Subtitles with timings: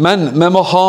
[0.00, 0.84] Men vi må ha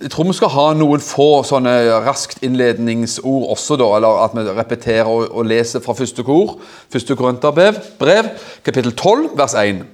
[0.00, 1.74] Jeg tror vi skal ha noen få sånne
[2.06, 3.90] raskt innledningsord også, da.
[3.98, 6.56] Eller at vi repeterer og, og leser fra første kor.
[6.92, 8.32] Første Korinterbrev, brev,
[8.64, 9.84] kapittel 12, vers 1.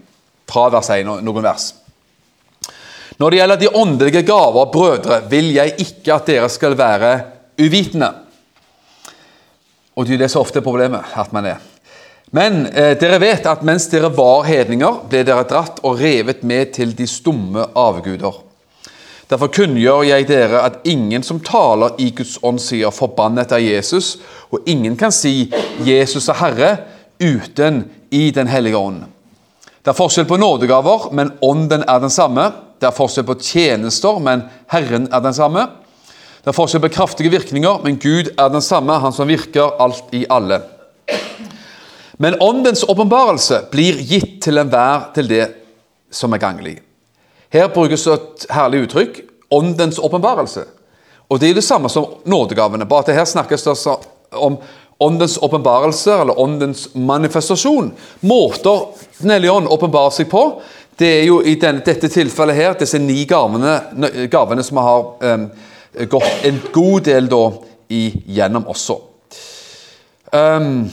[0.48, 1.73] Fra vers 1, og noen vers.
[3.19, 7.12] Når det gjelder de åndelige gaver, brødre, vil jeg ikke at dere skal være
[7.59, 8.12] uvitende.
[9.98, 11.59] Og det er det som ofte er problemet, at man er.
[12.31, 16.75] Men eh, dere vet at mens dere var hedninger, ble dere dratt og revet med
[16.77, 18.45] til de stumme avguder.
[19.29, 24.17] Derfor kunngjør jeg dere at ingen som taler i Guds ånd, sier 'forbannet er Jesus',
[24.53, 25.53] og ingen kan si
[25.85, 26.77] 'Jesus er Herre'
[27.21, 29.05] uten i Den hellige ånd.
[29.85, 32.53] Det er forskjell på nådegaver, men ånden er den samme.
[32.81, 35.67] Det er forskjell på tjenester, men Herren er den samme.
[36.45, 40.05] Det er forskjell på kraftige virkninger, men Gud er den samme, Han som virker alt
[40.13, 40.61] i alle.
[42.20, 45.44] Men åndens åpenbarelse blir gitt til enhver til det
[46.11, 46.78] som er ganglig.
[47.55, 49.20] Her brukes et herlig uttrykk
[49.55, 50.64] åndens åpenbarelse.
[51.28, 53.96] Og Det er det samme som nådegavene, bare at her snakkes det
[54.33, 54.56] om
[54.98, 57.92] åndens åpenbarelse, eller åndens manifestasjon.
[58.20, 58.86] Måter
[59.20, 60.61] Den hellige ånd åpenbarer seg på,
[60.98, 63.80] det er jo i denne, dette tilfellet her disse ni gavene,
[64.30, 65.44] gavene som har um,
[66.11, 67.42] gått en god del da
[67.89, 68.96] igjennom også.
[70.33, 70.89] Um,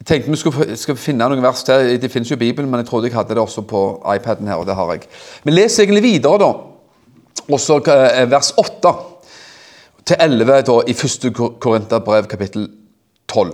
[0.00, 1.90] jeg tenkte vi skulle, skal finne noen vers til.
[2.00, 3.80] Det finnes jo i Bibelen, men jeg trodde jeg hadde det også på
[4.14, 5.02] iPaden her, og det har jeg.
[5.44, 6.52] Vi leser egentlig videre, da.
[7.52, 8.92] Også eh, vers 8
[10.08, 11.26] til 11 da, i 1.
[11.60, 12.64] Korinterbrev, kapittel
[13.28, 13.50] 12.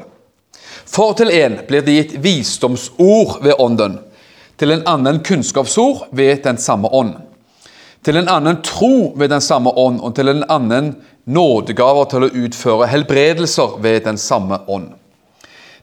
[0.86, 3.96] For til en blir det gitt visdomsord ved Ånden,
[4.56, 7.16] til en annen kunnskapsord ved den samme ånd,
[8.06, 10.92] til en annen tro ved den samme ånd, og til en annen
[11.26, 14.94] nådegaver til å utføre helbredelser ved den samme ånd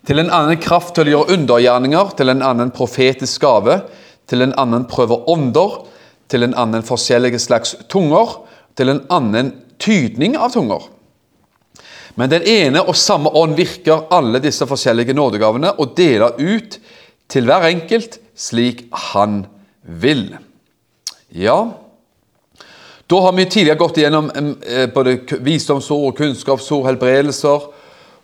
[0.07, 3.81] til en annen kraft til å gjøre undergjerninger, til en annen profetisk gave,
[4.27, 5.83] til en annen prøver ånder,
[6.31, 8.39] til en annen forskjellige slags tunger,
[8.75, 10.89] til en annen tydning av tunger.
[12.19, 16.77] Men den ene og samme ånd virker alle disse forskjellige nådegavene og deler ut
[17.31, 19.45] til hver enkelt slik han
[19.81, 20.27] vil.
[21.33, 21.73] Ja,
[23.09, 27.65] da har vi tidligere gått igjennom eh, både visdomsord og kunnskapsord, helbredelser,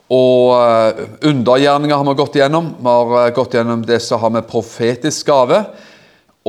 [0.10, 2.72] og eh, undergjerninger har vi gått gjennom.
[2.80, 5.62] Vi har eh, gått gjennom det som har med profetisk gave.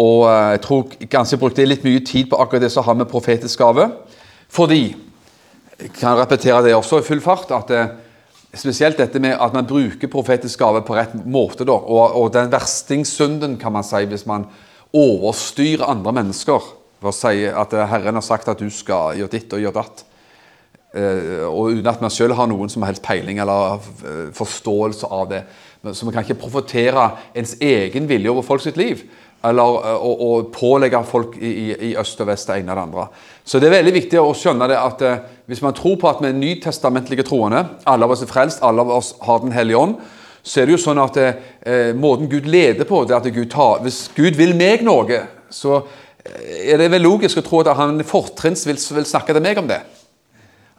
[0.00, 2.96] Og eh, jeg tror kanskje jeg brukte litt mye tid på akkurat det som har
[2.96, 3.90] med profetisk gave.
[4.50, 4.80] Fordi
[5.76, 7.52] jeg kan repetere det også i full fart.
[7.52, 7.84] at det,
[8.50, 11.68] Spesielt dette med at man bruker profetisk gave på rett måte.
[11.68, 14.48] Da, og, og den verstingssynden, kan man si, hvis man
[14.96, 16.64] overstyrer andre mennesker
[17.00, 20.02] ved å si at Herren har sagt at du skal gjøre ditt og gjøre datt.
[20.90, 25.28] Uh, og uten at man selv har noen som helst peiling eller uh, forståelse av
[25.30, 25.44] det.
[25.94, 29.04] Så man kan ikke profetere ens egen vilje over folks liv.
[29.46, 33.04] Eller å, å, pålegge folk i, i, øst og vest det ene og det andre.
[33.46, 35.04] Så det er veldig viktig å skjønne det at
[35.48, 38.84] hvis man tror på at vi er nytestamentlige troende, alle av oss er frelst, alle
[38.84, 39.94] av oss har Den hellige ånd,
[40.42, 41.16] så er det jo sånn at
[41.96, 45.80] måten Gud leder på, det at Gud tar Hvis Gud vil meg noe, så
[46.20, 49.72] er det vel logisk å tro at han fortrinns vil, vil snakke til meg om
[49.72, 49.80] det.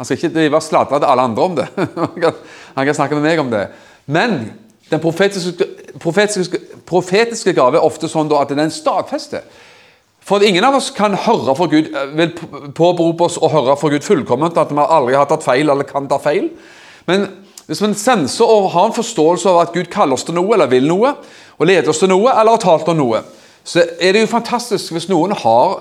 [0.02, 1.68] Han skal ikke drive og sladre til alle andre om det.
[2.76, 3.68] Han kan snakke med meg om det.
[4.10, 4.32] Men
[4.90, 5.68] den profetiske,
[6.02, 6.58] profetiske,
[6.90, 9.46] profetiske gave er ofte sånn at den stadfester.
[10.26, 12.34] For ingen av oss kan høre for Gud, eh, vil
[12.74, 16.10] påberope oss å høre for Gud fullkomment, at vi aldri har tatt feil eller kan
[16.10, 16.50] ta feil.
[17.06, 17.30] Men
[17.70, 20.74] hvis vi senser og har en forståelse av at Gud kaller oss til noe, eller
[20.74, 21.14] vil noe,
[21.60, 23.22] og leder oss til noe, eller har talt om noe,
[23.64, 25.78] så er det jo fantastisk hvis noen har,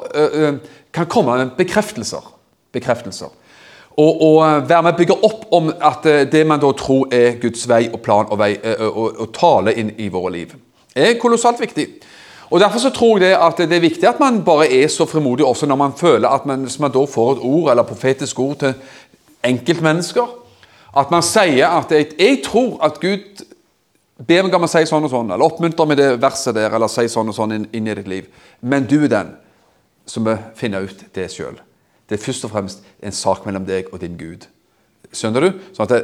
[0.92, 2.36] kan komme med bekreftelser.
[2.70, 3.39] bekreftelser
[4.00, 7.10] og, og eh, være med å bygge opp om at eh, det man da tror
[7.14, 10.54] er Guds vei og plan og, vei, eh, og, og tale inn i våre liv.
[10.94, 11.86] Det er kolossalt viktig.
[12.50, 15.46] Og Derfor så tror jeg at det er viktig at man bare er så frimodig
[15.46, 18.56] også når man føler at man, hvis man da får et ord eller profetisk ord
[18.64, 18.74] til
[19.46, 20.26] enkeltmennesker,
[20.98, 23.44] at man sier at jeg, jeg tror at Gud
[24.26, 26.90] ber meg om å si sånn og sånn, eller oppmuntrer med det verset der, eller
[26.90, 28.26] si sånn og sånn inn, inn i ditt liv.
[28.60, 29.34] Men du er den
[30.10, 31.60] som må finne ut det sjøl.
[32.10, 34.48] Det er først og fremst en sak mellom deg og din Gud.
[35.14, 35.60] Skjønner du?
[35.70, 36.02] Sånn at det,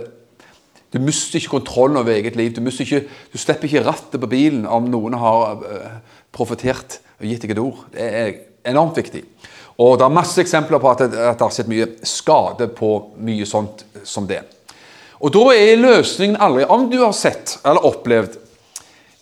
[0.94, 2.53] Du mister ikke kontrollen over eget liv.
[2.55, 5.97] Du, ikke, du, slipper ikke rattet på bilen om noen har uh,
[6.32, 7.82] profetert og gitt deg et ord.
[7.91, 8.31] Det er
[8.70, 9.25] enormt viktig.
[9.82, 12.93] Og Det er masse eksempler på at det, at det har sett mye skade på
[13.19, 14.44] mye sånt som det.
[15.20, 18.38] Og Da er løsningen aldri Om du har sett eller opplevd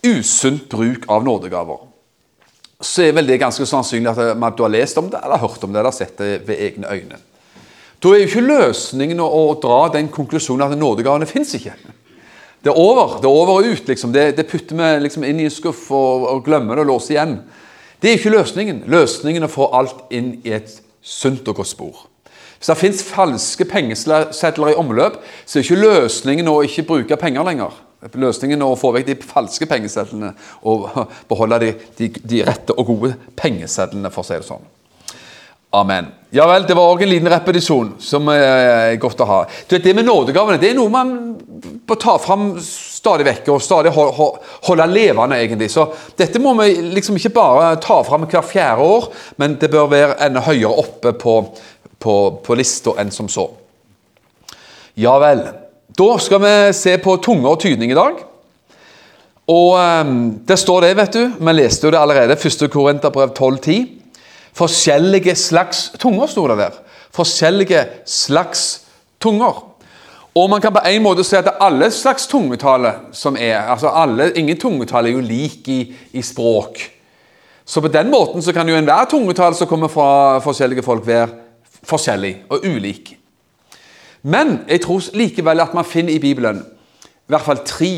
[0.05, 1.79] usunt bruk av nådegaver,
[2.85, 5.73] så er vel det ganske sannsynlig at du har lest om det, eller hørt om
[5.73, 7.21] det, eller sett det ved egne øyne.
[8.03, 11.73] Da er jo ikke løsningen å, å dra den konklusjonen at nådegavene fins ikke.
[12.65, 13.19] Det er over.
[13.21, 13.89] Det er over og ut.
[13.89, 14.13] liksom.
[14.13, 17.17] Det, det putter vi liksom inn i en skuff og, og glemmer det og låser
[17.17, 17.39] igjen.
[18.01, 18.83] Det er ikke løsningen.
[18.93, 20.73] Løsningen er å få alt inn i et
[21.05, 22.05] sunt og godt spor.
[22.59, 27.45] Hvis det fins falske pengesedler i omløp, så er ikke løsningen å ikke bruke penger
[27.45, 27.77] lenger.
[28.13, 30.35] Løsningen er å få vekk de falske pengesedlene
[30.69, 30.89] og
[31.31, 34.73] beholde de, de, de rette og gode pengesedlene, for å si det sånn.
[35.75, 36.07] Amen.
[36.31, 39.39] Ja vel, det var òg en liten repetisjon som er godt å ha.
[39.67, 41.11] Du vet, Det med nådegavene det er noe man
[41.87, 45.73] bør ta fram stadig vekk og stadig holde levende, egentlig.
[45.73, 49.11] Så dette må vi liksom ikke bare ta fram hver fjerde år,
[49.43, 51.37] men det bør være enda høyere oppe på,
[51.99, 53.49] på, på lista enn som så.
[54.95, 55.43] Ja vel.
[55.95, 58.17] Da skal vi se på tunge og tydning i dag.
[59.47, 60.15] Og um,
[60.49, 61.37] det står det, vet du.
[61.39, 62.35] Vi leste jo det allerede.
[62.35, 62.67] 1.
[62.73, 64.01] Korinterbrev 1210.
[64.55, 66.81] Forskjellige slags tunger, sto det der.
[67.15, 68.83] Forskjellige slags
[69.23, 69.63] tunger.
[70.35, 73.69] Og man kan på en måte si at det er alle slags tungetale som er
[73.71, 75.81] altså alle, Ingen tungetale er jo lik i,
[76.13, 76.81] i, språk.
[77.65, 81.29] Så på den måten så kan jo enhver tungetale som kommer fra forskjellige folk, være
[81.87, 83.15] forskjellig og ulik.
[84.25, 87.93] Men jeg tror likevel at man finner i Bibelen i hvert fall tre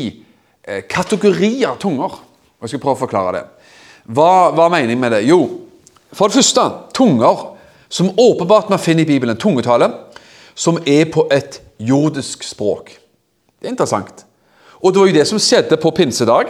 [0.63, 2.19] eh, kategorier tunger.
[2.57, 3.43] Og Jeg skal prøve å forklare det.
[4.07, 5.25] Hva, hva er meningen med det?
[5.27, 5.41] Jo,
[6.15, 6.63] for det første,
[6.95, 7.43] tunger
[7.89, 9.39] som åpenbart man finner i Bibelen.
[9.39, 9.91] Tungetale
[10.57, 12.95] som er på et jordisk språk.
[13.59, 14.23] Det er interessant.
[14.81, 16.49] Og det var jo det som skjedde på pinsedag.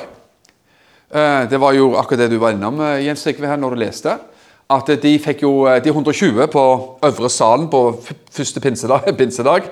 [1.09, 4.15] Eh, det var jo akkurat det du var innom eh, Jens Trygve, når du leste.
[4.69, 6.63] At de fikk jo eh, de 120 på
[7.07, 7.83] øvre salen på
[8.31, 9.11] første pinsedag.
[9.19, 9.69] pinsedag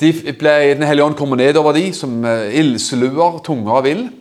[0.00, 4.12] de ble, Den hellige ånd kom ned over de som ildsluer, tunger av ild.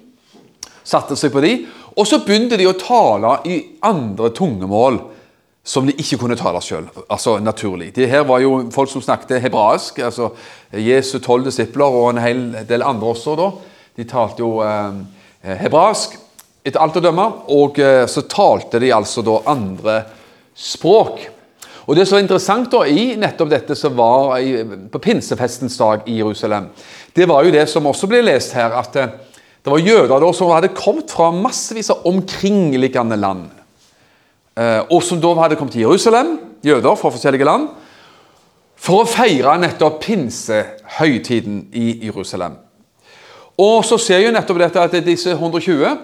[0.82, 1.52] Satte seg på de.
[1.98, 4.98] Og så begynte de å tale i andre tungemål
[5.68, 7.90] som de ikke kunne tale sjøl, altså naturlig.
[7.96, 10.00] De her var jo folk som snakket hebraisk.
[10.00, 10.30] altså
[10.72, 13.36] Jesu tolv disipler og en hel del andre også.
[13.36, 13.50] da,
[13.98, 16.16] De talte jo eh, hebraisk
[16.68, 17.26] etter alt å dømme,
[17.56, 20.02] og eh, så talte de altså da andre
[20.58, 21.24] språk.
[21.88, 24.58] Og Det som var interessant da i nettopp dette som var i,
[24.92, 26.68] på pinsefestens dag i Jerusalem,
[27.16, 29.14] det var jo det som også ble lest her, at eh,
[29.64, 33.48] det var jøder da som hadde kommet fra massevis av omkringliggende land.
[34.58, 36.36] Eh, og som da hadde kommet til Jerusalem,
[36.66, 37.70] jøder fra forskjellige land,
[38.78, 42.60] for å feire nettopp pinsehøytiden i Jerusalem.
[43.58, 45.96] Og så ser jo nettopp dette at disse 120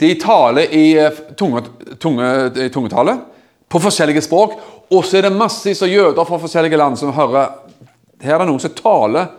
[0.00, 1.62] de taler i eh, tunge,
[2.00, 2.28] tunge,
[2.72, 3.18] tungetale
[3.70, 4.56] på forskjellige språk.
[4.90, 7.58] Og så er det massevis av jøder fra forskjellige land som hører
[8.20, 9.30] Her er det noen som taler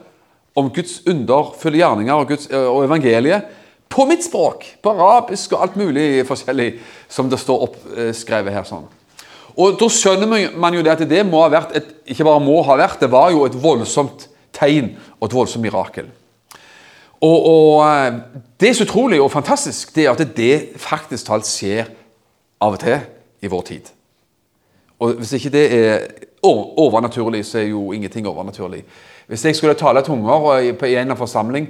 [0.58, 3.58] om Guds underfulle gjerninger og, Guds, eh, og evangeliet
[3.92, 4.66] på mitt språk.
[4.82, 6.72] På arabisk og alt mulig forskjellig
[7.12, 8.66] som det står oppskrevet her.
[8.68, 8.88] sånn.
[9.60, 12.62] Og Da skjønner man jo det at det må ha vært et, ikke bare må
[12.64, 16.08] ha vært, det var jo et voldsomt tegn og et voldsomt mirakel.
[17.22, 18.14] Og, og eh,
[18.60, 21.90] Det er så utrolig og fantastisk det er at det faktisk talt skjer
[22.62, 23.00] av og til
[23.42, 23.90] i vår tid.
[25.02, 26.08] Og Hvis ikke det er
[26.44, 28.84] overnaturlig, så er jo ingenting overnaturlig.
[29.28, 31.70] Hvis jeg skulle tale tunger i en eller annen forsamling,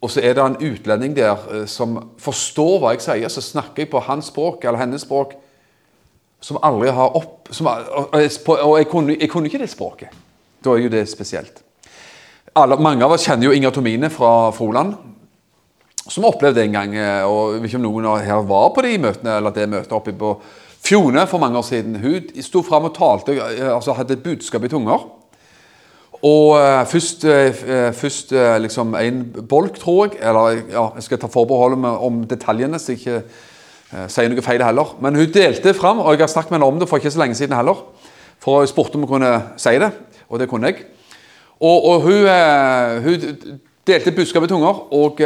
[0.00, 3.84] og så er det en utlending der eh, som forstår hva jeg sier, så snakker
[3.84, 5.34] jeg på hans språk eller hennes språk
[6.40, 10.08] som aldri har opp som, Og jeg kunne, jeg kunne, ikke det språket.
[10.64, 11.62] Da er jo det spesielt.
[12.56, 14.94] Alle, mange av oss kjenner jo Inger Tomine fra Froland,
[16.08, 16.94] som opplevde en gang.
[16.96, 20.30] Eh, og ikke om noen her var på de møtene, eller det møtet oppe på
[20.86, 21.98] Fjone for mange år siden.
[22.00, 25.04] Hun sto fram og talte, eh, altså hadde et budskap i tunger.
[26.24, 27.26] Og uh, først,
[27.92, 28.32] først
[28.64, 29.18] liksom en
[29.50, 30.16] bolk, tror jeg.
[30.24, 34.96] Eller ja, jeg skal ta forbehold om detaljene, så jeg ikke sier noe feil heller.
[35.04, 37.20] Men hun delte fram, og jeg har snakket med henne om det for ikke så
[37.20, 37.84] lenge siden heller.
[38.40, 39.92] For jeg spurte om hun kunne si det,
[40.32, 40.88] og det kunne jeg.
[41.60, 42.26] Og, og hun,
[43.06, 45.20] hun, delte budskapet i tunger, og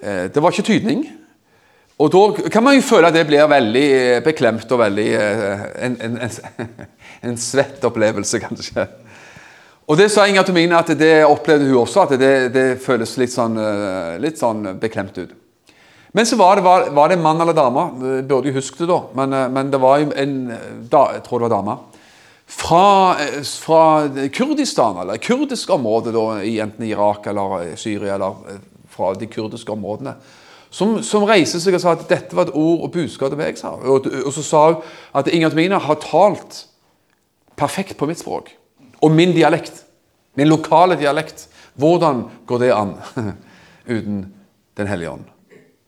[0.00, 1.02] det var ikke tydning.
[1.98, 3.88] Og da kan man jo føle at det blir veldig
[4.24, 6.70] beklemt og veldig en, en, en,
[7.28, 8.86] en svett opplevelse, kanskje.
[9.84, 13.32] Og det sa Inger Tomine at det opplevde hun også, at det, det føles litt
[13.34, 15.34] sånn, eh, litt sånn, beklemt ut.
[16.14, 17.84] Men så var det, var, var det mann eller dame,
[18.24, 20.38] burde jo huske det da, men, eh, men det var en
[20.88, 21.76] da, jeg tror det var dame,
[22.46, 29.26] fra, eh, fra Kurdistan, eller kurdisk område, da, enten Irak eller Syria, eller fra de
[29.26, 30.14] kurdiske områdene,
[30.74, 33.60] som, som reiste seg og sa at dette var et ord og budskap til meg.
[33.86, 34.80] Og, og så sa hun
[35.14, 36.64] at Inger Tomine har talt
[37.54, 38.50] perfekt på mitt språk.
[38.98, 39.84] Og min dialekt.
[40.34, 41.46] Min lokale dialekt.
[41.78, 42.96] Hvordan går det an
[43.96, 44.24] uten
[44.74, 45.28] Den hellige ånd?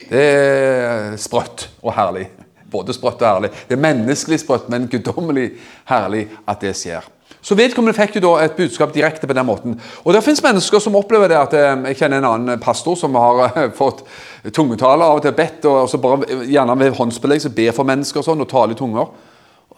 [0.07, 2.29] Det er sprøtt og herlig.
[2.77, 3.53] Både sprøtt og herlig.
[3.69, 5.51] Det er menneskelig sprøtt, men guddommelig
[5.89, 7.13] herlig at det skjer.
[7.47, 9.77] Så vedkommende fikk jo da et budskap direkte på den måten.
[10.03, 13.15] Og det fins mennesker som opplever det at eh, Jeg kjenner en annen pastor som
[13.15, 14.03] har eh, fått
[14.55, 18.27] tungetale av og til bedt, og så bare gjerne ved håndsbelegg ber for mennesker og
[18.27, 19.13] sånn, og taler i tunger.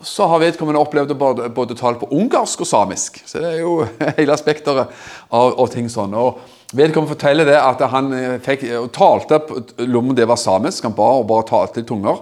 [0.04, 3.20] Så har vedkommende opplevd både, både tale på ungarsk og samisk.
[3.26, 3.82] Så det er jo
[4.20, 4.88] hele spekteret
[5.28, 6.16] av, av ting sånn.
[6.16, 6.40] Og
[6.76, 9.40] Vedkommende forteller det at han eh, fikk, talte
[9.88, 10.84] om det var samisk.
[10.84, 12.20] Han ba og bare talte i tunger.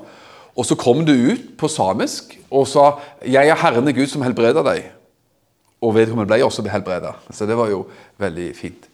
[0.57, 4.63] Og så kom du ut på samisk og sa 'Jeg er Herren Gud som helbreder
[4.63, 4.85] deg'.
[5.83, 7.13] Og vedkommende ble også helbreda.
[7.31, 7.87] Så det var jo
[8.19, 8.89] veldig fint.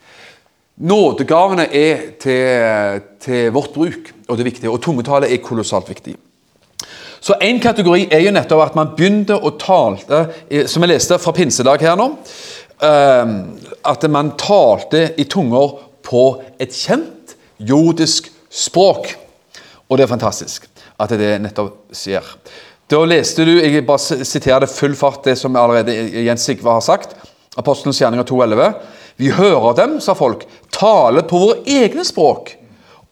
[0.77, 4.71] Nådegavene er til, til, vårt bruk, og det er viktig.
[4.71, 6.17] Og tungetale er kolossalt viktig.
[7.21, 10.25] Så En kategori er jo nettopp at man begynte å tale,
[10.67, 12.09] som jeg leste fra pinsedag her nå
[12.83, 13.37] ehm,
[13.85, 19.15] At man talte i tunger på et kjent jordisk språk.
[19.89, 22.27] Og det er fantastisk at det nettopp skjer.
[22.93, 25.95] Da leste du jeg bare siterer det full fart, det som allerede
[26.27, 27.15] Jens Sigve har sagt.
[27.57, 28.73] Apostelens gjerninger 2.11.
[29.21, 32.55] Vi hører dem, sa folk, tale på våre egne språk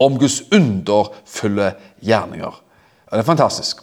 [0.01, 2.61] om Guds underfulle gjerninger.
[3.11, 3.83] Det er fantastisk.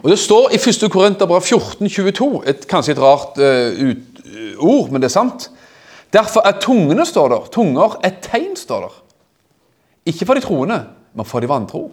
[0.00, 0.86] Og Det står i 1.
[0.92, 5.50] Korinterbrev 14,22, et, kanskje et rart uh, ut, uh, ord, men det er sant.
[6.12, 8.94] Derfor er tungene, står der, tunger et tegn, står der.
[10.10, 10.78] Ikke for de troende,
[11.14, 11.90] men for de vantro.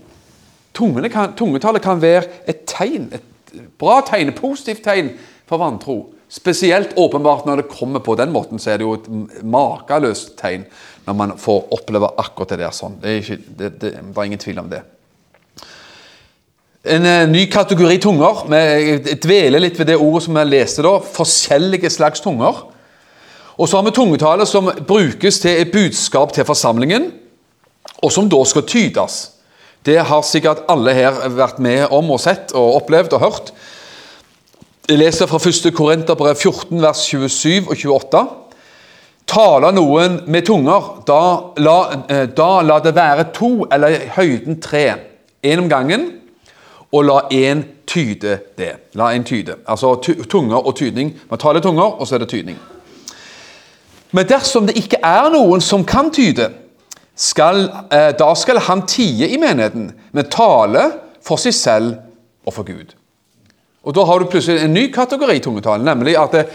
[0.78, 5.12] Kan, tungetallet kan være et tegn, et bra tegn, et positivt tegn
[5.50, 6.14] for vantro.
[6.30, 9.08] Spesielt åpenbart når det kommer på den måten, så er det jo et
[9.48, 10.66] makeløst tegn
[11.08, 12.98] når man får oppleve akkurat det der sånn.
[13.02, 14.82] Det er, ikke, det, det, det er ingen tvil om det.
[16.88, 18.44] En uh, ny kategori tunger.
[18.52, 20.98] Vi dveler litt ved det ordet som vi leste da.
[21.00, 22.60] Forskjellige slags tunger.
[23.58, 27.10] Og så har vi tungetallet som brukes til et budskap til forsamlingen,
[28.04, 29.16] og som da skal tydes.
[29.88, 33.54] Det har sikkert alle her vært med om og sett og opplevd og hørt.
[34.88, 35.70] Jeg leser fra 1.
[35.76, 38.26] Korinterbrev 14, vers 27 og 28.
[39.28, 41.22] Taler noen med tunger, da
[41.64, 41.78] la,
[42.10, 44.86] eh, da la det være to eller i høyden tre.
[45.44, 46.12] Én om gangen,
[46.92, 48.74] og la én tyde det.
[48.94, 49.56] La en tyde.
[49.68, 49.96] Altså
[50.30, 51.16] tunger og tydning.
[51.30, 52.58] Man taler tunger, og så er det tydning.
[54.12, 56.52] Men dersom det ikke er noen som kan tyde,
[57.18, 60.92] skal, eh, da skal han tie i menigheten, men tale
[61.26, 61.96] for seg selv
[62.46, 62.94] og for Gud.
[63.84, 66.46] Og Da har du plutselig en ny kategori tungetale, nemlig at det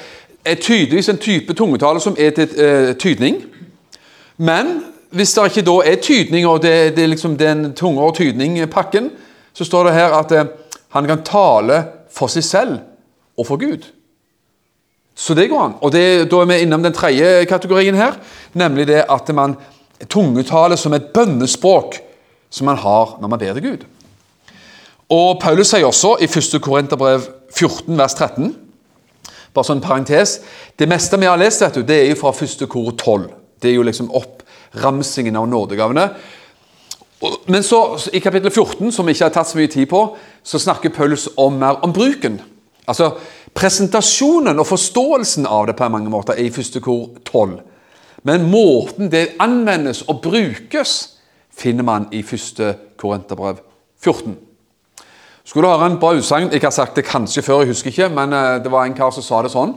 [0.45, 3.43] er tydeligvis en type tungetale som er til eh, tydning.
[4.37, 8.15] Men hvis det ikke da er tydning, og det, det er liksom den tunge og
[8.17, 9.11] tydning-pakken,
[9.53, 10.45] så står det her at eh,
[10.93, 12.79] han kan tale for seg selv
[13.39, 13.89] og for Gud.
[15.15, 15.75] Så det går an.
[15.81, 18.13] Og det, Da er vi innom den tredje kategorien her,
[18.55, 19.57] nemlig det at man
[20.11, 21.99] tungetale som et bønnespråk
[22.53, 23.87] som man har når man ber til Gud.
[25.13, 26.61] Og Paulus sier også i 1.
[26.63, 28.55] Korinterbrev 14, vers 13
[29.53, 30.39] Bare sånn parentes.
[30.81, 32.63] Det meste vi har lest, vet du, det er jo fra 1.
[32.73, 33.27] kor 12.
[33.61, 36.07] Det er jo liksom oppramsingen av nådegavene.
[37.53, 37.83] Men så,
[38.17, 40.01] i kapittel 14, som vi ikke har tatt så mye tid på,
[40.43, 42.41] så snakker Paulus om mer om bruken.
[42.89, 43.13] Altså
[43.53, 46.81] Presentasjonen og forståelsen av det på mange måter er i 1.
[46.81, 47.59] kor 12.
[48.23, 51.19] Men måten det anvendes og brukes,
[51.53, 52.63] finner man i 1.
[52.99, 53.59] Korinterbrev
[54.03, 54.37] 14.
[55.45, 56.53] Skulle høre en bra utsagn?
[56.53, 59.11] Jeg har sagt det kanskje før, jeg husker ikke, men eh, det var en kar
[59.15, 59.75] som sa det sånn.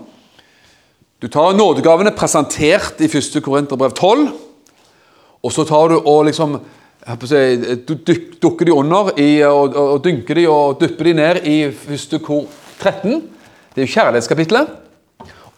[1.22, 3.40] Du tar nådegavene presentert i 1.
[3.44, 4.28] Korinterbrev 12,
[5.46, 6.60] og så tar du og liksom
[7.86, 7.94] Du
[8.42, 12.16] dukker de under i, og, og, dynker de og dypper de ned i 1.
[12.26, 12.48] kor
[12.80, 13.22] 13.
[13.76, 14.72] Det er jo kjærlighetskapitlet.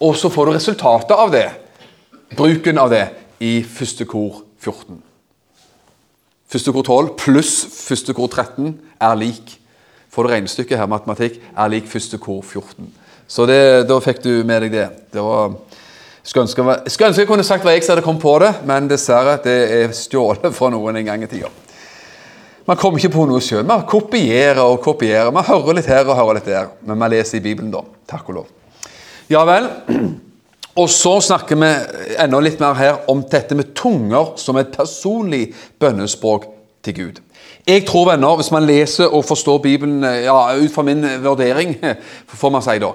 [0.04, 1.46] Og så får du resultatet av det
[2.36, 3.06] bruken av det
[3.44, 5.00] i første kor 14.
[6.48, 7.54] Første kor 12 pluss
[7.88, 9.58] første kor 13 er lik
[10.18, 12.88] Får du regnestykket her, matematikk, er lik første kor 14.
[13.30, 14.86] Så det, da fikk du med deg det.
[15.14, 15.52] det var,
[16.24, 19.36] skulle ønske, skulle ønske jeg kunne sagt hva jeg hadde kommet på det, men dessverre,
[19.44, 21.52] det er stjålet fra noen en gang i tida.
[22.66, 23.62] Man kommer ikke på noe sjøl.
[23.68, 25.30] Man kopierer og kopierer.
[25.32, 26.74] Man hører litt her og hører litt der.
[26.84, 27.86] Men man leser i Bibelen, da.
[28.10, 28.50] Takk og lov.
[29.32, 29.70] Ja vel.
[30.78, 31.70] Og så snakker vi
[32.22, 35.48] enda litt mer her om dette med tunger som et personlig
[35.82, 36.46] bønnespråk
[36.86, 37.22] til Gud.
[37.68, 41.74] Jeg tror, venner, hvis man leser og forstår Bibelen ja, ut fra min vurdering,
[42.42, 42.92] får man si da,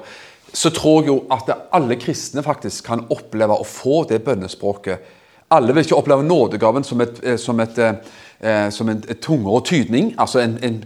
[0.52, 5.02] så tror jeg jo at alle kristne faktisk kan oppleve å få det bønnespråket.
[5.52, 10.14] Alle vil ikke oppleve nådegaven som et, eh, som et, eh, som en, tungere tydning,
[10.18, 10.84] altså en, en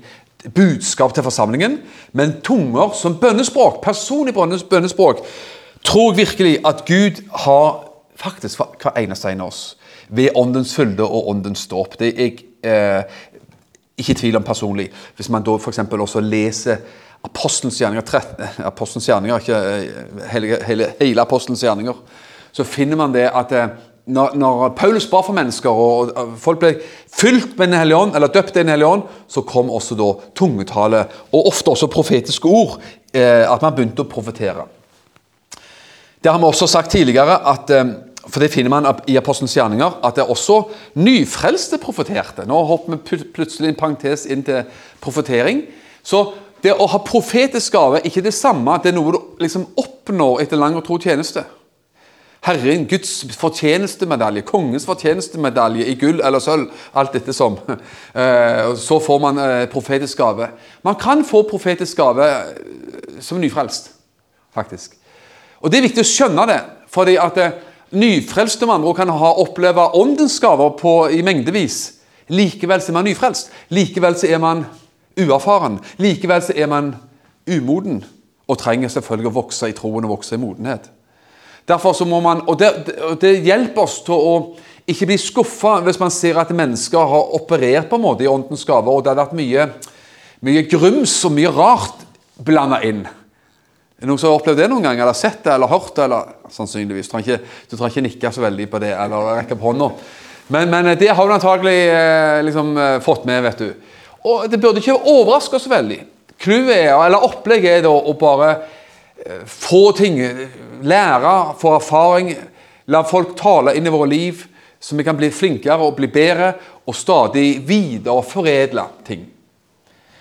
[0.54, 1.78] budskap til forsamlingen,
[2.12, 5.22] men tunger som bønnespråk, personlig bønnespråk,
[5.87, 9.64] tror jeg virkelig at Gud har faktisk hver eneste en av oss
[10.09, 11.97] ved åndens fylde og åndens dåp.
[12.00, 13.02] Jeg eh,
[13.97, 14.90] ikke i tvil om personlig.
[15.16, 15.78] Hvis man da f.eks.
[15.78, 16.76] også leser
[17.25, 21.95] Apostelens gjerninger, 13, Apostelens gjerninger ikke eh, hele, hele, hele Apostelens gjerninger,
[22.52, 23.75] så finner man det at eh,
[24.07, 26.76] når, når, Paulus ba for mennesker, og folk ble
[27.11, 30.12] fylt med Den hellige ånd, eller døpt i Den hellige ånd, så kom også da
[30.38, 31.00] tungetale,
[31.33, 32.78] og ofte også profetiske ord.
[33.12, 34.66] Eh, at man begynte å profetere.
[36.23, 37.85] Det har vi også sagt tidligere, at, eh,
[38.28, 40.62] for det finner man i Apostelens gjerninger, at det er også
[40.94, 42.46] nyfrelste profeterte.
[42.46, 44.64] Nå hopper vi plutselig en parentes inn til
[45.00, 45.62] profetering.
[46.02, 46.32] Så
[46.62, 48.78] det å ha profetisk gave ikke det samme.
[48.82, 51.44] Det er noe du liksom oppnår etter lang og tro tjeneste.
[52.46, 56.68] Herren, Guds fortjenestemedalje, kongens fortjenestemedalje i gull eller sølv.
[56.94, 57.58] Alt dette som.
[58.16, 60.46] Eh, så får man eh, profetisk gave.
[60.87, 62.25] Man kan få profetisk gave
[63.20, 63.90] som nyfrelst,
[64.56, 64.94] faktisk.
[65.66, 66.61] Og Det er viktig å skjønne det,
[66.94, 67.38] fordi at
[67.90, 71.78] nyfrelste med andre kan ha oppleve åndens gaver i mengdevis.
[72.30, 73.50] Likevel så er man nyfrelst.
[73.75, 74.62] Likevel så er man
[75.18, 75.80] uerfaren.
[75.99, 76.92] Likevel så er man
[77.50, 78.04] umoden
[78.46, 80.87] og trenger selvfølgelig å vokse i troen og vokse i modenhet.
[81.66, 82.70] Derfor så må man, og det,
[83.18, 84.35] det hjelper oss til å
[84.87, 88.62] ikke bli skuffa hvis man ser at mennesker har operert på en måte i åndens
[88.66, 89.66] gaver, og det har vært mye,
[90.46, 92.06] mye grums og mye rart
[92.46, 93.02] blanda inn.
[93.96, 96.04] Er noen som har opplevd det noen gang, eller sett det, eller hørt det?
[96.04, 97.08] eller Sannsynligvis.
[97.08, 99.90] Du trenger ikke, du trenger ikke nikke så veldig på det, eller rekke på hånda.
[100.52, 103.70] Men, men, det har du antagelig eh, liksom, eh, fått med, vet du.
[104.28, 106.02] Og det burde ikke overraske oss veldig.
[106.36, 110.20] Clouet er, eller opplegget er da å bare eh, få ting
[110.84, 112.34] lære, få erfaring,
[112.92, 114.42] la folk tale inn i våre liv,
[114.78, 116.52] så vi kan bli flinkere og bli bedre
[116.84, 119.24] og stadig videreforedle ting.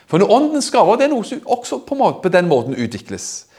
[0.07, 3.49] For når Åndens gaver det er noe som også på, måte, på den måten utvikles.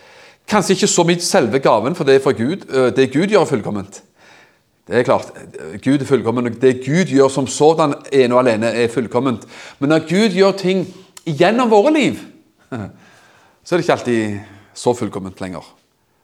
[0.47, 2.67] Kanskje ikke så mye selve gaven, for det er fra Gud.
[2.97, 4.03] Det Gud gjør, er fullkomment.
[4.87, 5.33] Det er klart,
[5.83, 6.53] Gud er fullkommen.
[6.63, 9.43] Det Gud gjør som sådan, ene og alene er fullkomment.
[9.79, 10.85] Men når Gud gjør ting
[11.27, 12.21] gjennom våre liv,
[13.65, 14.39] så er det ikke alltid
[14.75, 15.67] så fullkomment lenger.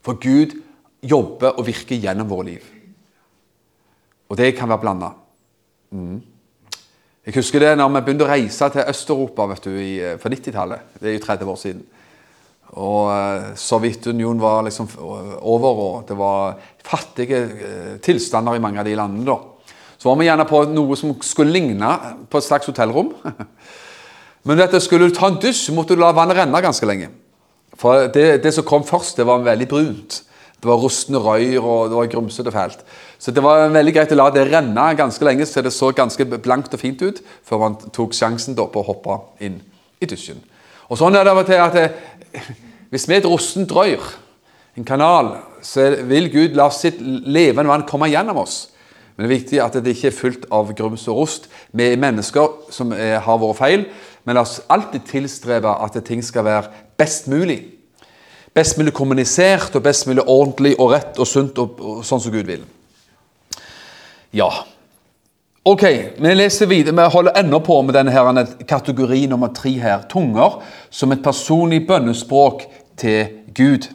[0.07, 0.55] For Gud
[1.03, 2.69] jobber og virker gjennom våre liv.
[4.31, 5.09] Og det kan være blanda.
[5.91, 6.21] Mm.
[7.27, 9.75] Jeg husker det når vi begynte å reise til Øst-Europa vet du,
[10.23, 10.87] på 90-tallet.
[11.01, 11.83] Det er jo 30 år siden.
[12.73, 18.89] Og uh, Sovjetunionen var liksom over, og det var fattige uh, tilstander i mange av
[18.89, 19.27] de landene.
[19.29, 19.77] da.
[19.99, 21.91] Så var vi gjerne på noe som skulle ligne
[22.31, 23.13] på et slags hotellrom.
[24.49, 27.13] Men dette skulle du ta en dusj, måtte du la vannet renne ganske lenge.
[27.79, 30.23] For det, det, som kom først, det var veldig brunt.
[30.63, 32.83] Det var rustne røyr og det var grumsete fælt.
[33.19, 36.27] Så det var veldig greit å la det renne ganske lenge, så det så ganske
[36.35, 39.61] blankt og fint ut, før man tok sjansen da på å hoppe inn
[40.03, 40.43] i dusjen.
[40.91, 42.12] Og sånn er det av og til at
[42.93, 44.05] hvis vi er et rustent rør,
[44.77, 48.71] en kanal, så vil Gud la sitt levende vann komme gjennom oss.
[49.13, 51.51] Men det er viktig at det ikke er fullt av grums og rust.
[51.77, 53.85] Vi er mennesker som har våre feil,
[54.25, 57.61] men la oss alltid tilstrebe at ting skal være best mulig.
[58.57, 62.49] Best mulig kommunisert og best mulig ordentlig og rett og sunt og sånn som Gud
[62.49, 62.65] vil.
[64.33, 64.49] Ja.
[65.65, 65.83] Ok,
[66.19, 70.01] vi leser videre, vi holder ennå på med denne her, kategori nummer tre her.
[70.11, 70.57] Tunger
[70.91, 72.65] som et personlig bønnespråk
[72.99, 73.87] til Gud.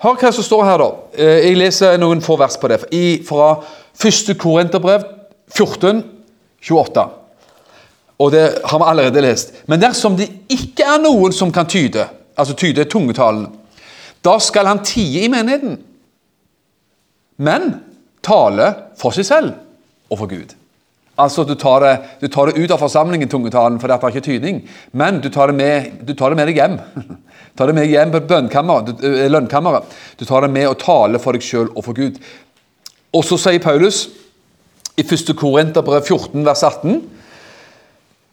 [0.00, 0.86] Hør hva som står her, da.
[1.12, 2.78] Eh, jeg leser noen få vers på det.
[3.28, 3.50] Fra
[4.00, 4.32] 1.
[4.40, 5.04] Korinterbrev
[5.52, 6.00] 14,
[6.64, 7.04] 28.
[8.24, 9.52] Og det har vi allerede lest.
[9.68, 13.44] Men dersom det ikke er noen som kan tyde, altså tyde tungetalen,
[14.24, 15.76] da skal han tie i menigheten.
[17.36, 17.70] Men
[18.24, 19.54] tale for seg selv
[20.08, 20.56] og for Gud.
[21.20, 24.24] Altså, du tar, det, du tar det, ut av forsamlingen, tungetalen, for det er ikke
[24.24, 24.62] tydning.
[24.96, 26.78] Men du tar det med, du tar det med deg hjem.
[27.58, 29.96] tar det med hjem på lønnkammeret.
[30.16, 32.16] Du tar det med og taler for deg sjøl og for Gud.
[33.12, 34.06] Og så sier Paulus
[34.96, 35.34] i 1.
[35.36, 37.02] Korinterbrev 14, vers 18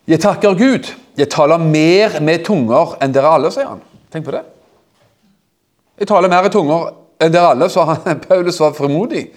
[0.09, 0.87] jeg takker Gud.
[1.19, 3.81] Jeg taler mer med tunger enn dere alle, sier han.
[4.09, 4.41] Tenk på det.
[6.01, 6.87] Jeg taler mer i tunger
[7.21, 9.27] enn dere alle, så han, Paulus var frimodig.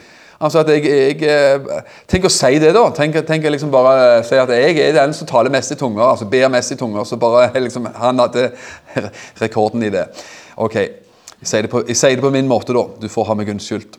[0.42, 2.82] Altså at jeg, jeg, eh, Tenk å si det, da.
[2.96, 6.02] Tenk, tenk liksom bare si at jeg er den som taler mest i tunger.
[6.08, 7.06] altså Ber mest i tunger.
[7.06, 8.50] Så bare liksom, Han hadde
[9.42, 10.08] rekorden i det.
[10.56, 12.84] Ok, jeg sier, på, jeg sier, det på, min måte, da.
[13.00, 13.98] Du får ha meg unnskyldt.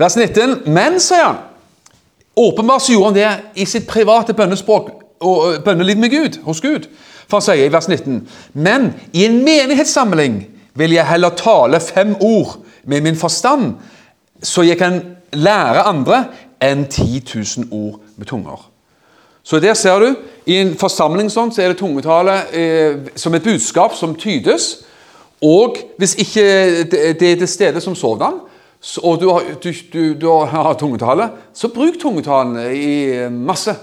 [0.00, 0.62] Vers 19.
[0.74, 1.42] Men, sier han
[2.34, 4.88] Åpenbart så gjorde han det i sitt private bønnespråk
[5.22, 6.88] og bønneliv med Gud, hos Gud.
[7.28, 8.24] For han sier i vers 19.:
[8.58, 10.40] Men i en menighetssamling
[10.74, 13.76] vil jeg heller tale fem ord med min forstand,
[14.42, 14.98] så jeg kan
[15.34, 16.24] lære andre,
[16.62, 18.70] enn 10 000 ord med tunger.
[19.44, 20.14] Så der ser du,
[20.46, 24.84] I en forsamling sånn, så er det tungetale eh, som et budskap som tydes.
[25.44, 26.44] Og hvis ikke
[26.88, 28.40] det er til stede som sådan,
[29.02, 33.74] og du har, du, du, du har tungetale, så bruk tungetalen i masse.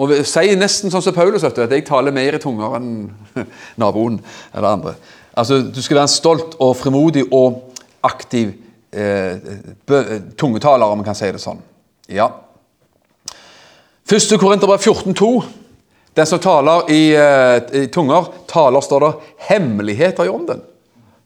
[0.00, 3.10] Og si nesten sånn som Paulus, at jeg taler mer i tunger enn
[3.82, 4.18] naboen
[4.54, 4.94] eller andre.
[5.34, 8.54] Altså, Du skal være stolt og frimodig og aktiv
[8.92, 11.60] eh, tungetaler, om man kan si det sånn.
[12.12, 12.28] Ja.
[14.08, 15.32] Første Korinterbrev 14,2.
[16.12, 19.12] Den som taler i, eh, i, tunger, taler, står det,
[19.48, 20.60] hemmeligheter i ånden.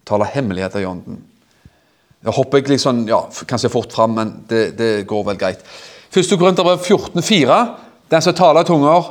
[0.07, 1.18] Taler hemmeligheter i ånden.
[2.22, 5.62] Jeg hopper jeg liksom, ja, kanskje fort fram, men det, det går vel greit.
[6.11, 7.59] Første Korinterbrev 14,4.
[8.11, 9.11] Den som taler i tunger,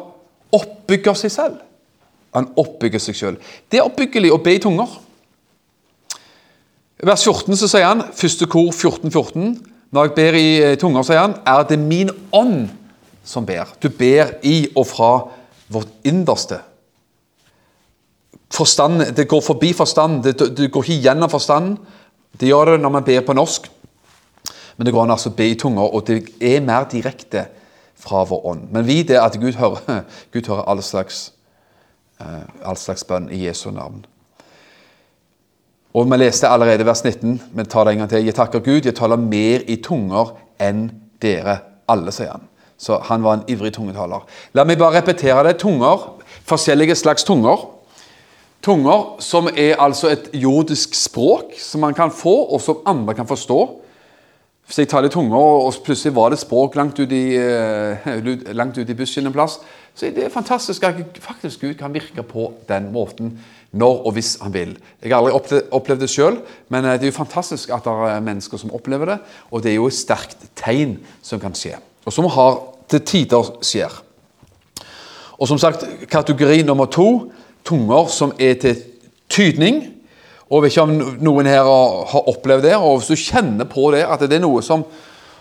[0.55, 1.59] oppbygger seg selv.
[2.35, 3.51] Han oppbygger seg selv.
[3.71, 4.91] Det er oppbyggelig å be i tunger.
[7.05, 9.49] I vers 14 så sier han, første kor 14, 14,
[9.93, 12.63] Når jeg ber i tunga, tunger, sier han, er det min ånd
[13.21, 13.69] som ber.
[13.77, 15.09] Du ber i og fra
[15.69, 16.57] vårt innerste.
[18.49, 20.23] Forstand, det går forbi forstand.
[20.23, 21.77] Det, det går ikke gjennom forstanden.
[22.33, 23.69] Det gjør det når man ber på norsk.
[24.77, 27.45] Men det går an altså å be i tunger, og det er mer direkte
[28.01, 28.65] fra vår ånd.
[28.73, 30.01] Men vi det at Gud hører,
[30.33, 31.27] Gud hører all slags,
[32.17, 34.07] uh, all slags bønn i Jesu navn.
[35.95, 38.25] Og Vi leste allerede vers 19, men tar det en gang til.
[38.25, 40.89] Jeg takker Gud, jeg taler mer i tunger enn
[41.23, 42.43] dere alle, sier han.
[42.77, 44.25] Så han var en ivrig tungetaler.
[44.53, 45.55] La meg bare repetere det.
[45.61, 46.03] Tunger,
[46.43, 47.63] forskjellige slags tunger.
[48.65, 53.27] Tunger som er altså et jordisk språk som man kan få, og som andre kan
[53.27, 53.61] forstå.
[54.65, 58.89] Hvis jeg taler tunger, og plutselig var det språk langt ut i, uh, langt ut
[58.89, 59.61] i busken en plass,
[59.95, 63.37] så er det fantastisk at faktisk Gud kan virke på den måten
[63.75, 64.75] når og hvis han vil.
[65.03, 66.39] Jeg har aldri opplevd det sjøl,
[66.73, 69.19] men eh, det er jo fantastisk at det er mennesker som opplever det.
[69.51, 72.59] Og det er jo et sterkt tegn som kan skje, og som har
[72.91, 74.01] til tider skjer.
[75.35, 77.31] Og som sagt, kategori nummer to
[77.65, 78.77] tunger som er til
[79.29, 79.81] tydning.
[80.49, 82.75] Og jeg vet ikke om noen her har opplevd det.
[82.77, 84.85] og Hvis du kjenner på det, at det er noe som,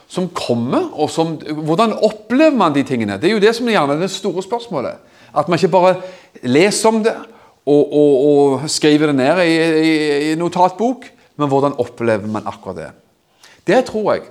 [0.08, 3.20] som kommer og som, Hvordan opplever man de tingene?
[3.20, 4.98] Det er jo det som er gjerne det store spørsmålet.
[5.36, 5.94] At man ikke bare
[6.42, 7.14] leser om det
[7.64, 9.94] og, og, og skriver det ned i, i,
[10.30, 11.06] i notatbok,
[11.40, 12.90] men hvordan opplever man akkurat det?
[13.64, 14.26] Det tror jeg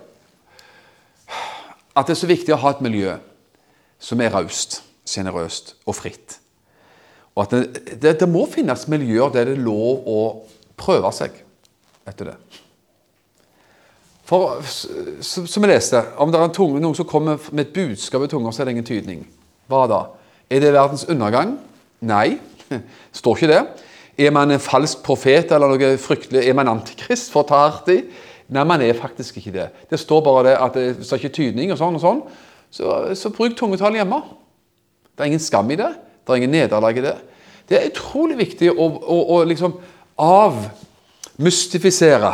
[1.94, 3.18] at det er så viktig å ha et miljø
[4.02, 6.40] som er raust, sjenerøst og fritt.
[7.34, 10.20] Og at det, det, det, må finnes miljøer der det er lov å
[10.78, 11.38] prøve seg
[12.10, 12.38] etter det.
[14.28, 18.30] For som jeg leste, om det er tunge, noen som kommer med et budskap i
[18.32, 19.26] tunga, så er det ingen tydning.
[19.70, 20.02] Hva da?
[20.50, 21.58] Er det verdens undergang?
[22.04, 22.40] Nei.
[23.20, 23.64] Står ikke det.
[24.24, 26.46] Er man en falsk profet eller noe fryktelig?
[26.46, 28.00] Er man antikrist for å ta hardt i?
[28.54, 29.68] Nei, man er faktisk ikke det.
[29.90, 32.22] Det står bare det at hvis det er ikke tydning, og sånn og sånn,
[32.74, 32.86] så,
[33.18, 34.20] så bruk tungetall hjemme.
[35.14, 35.92] Det er ingen skam i det.
[36.22, 37.16] Det er ingen nederlag i det.
[37.70, 39.72] Det er utrolig viktig å, å, å liksom
[40.22, 42.34] avmystifisere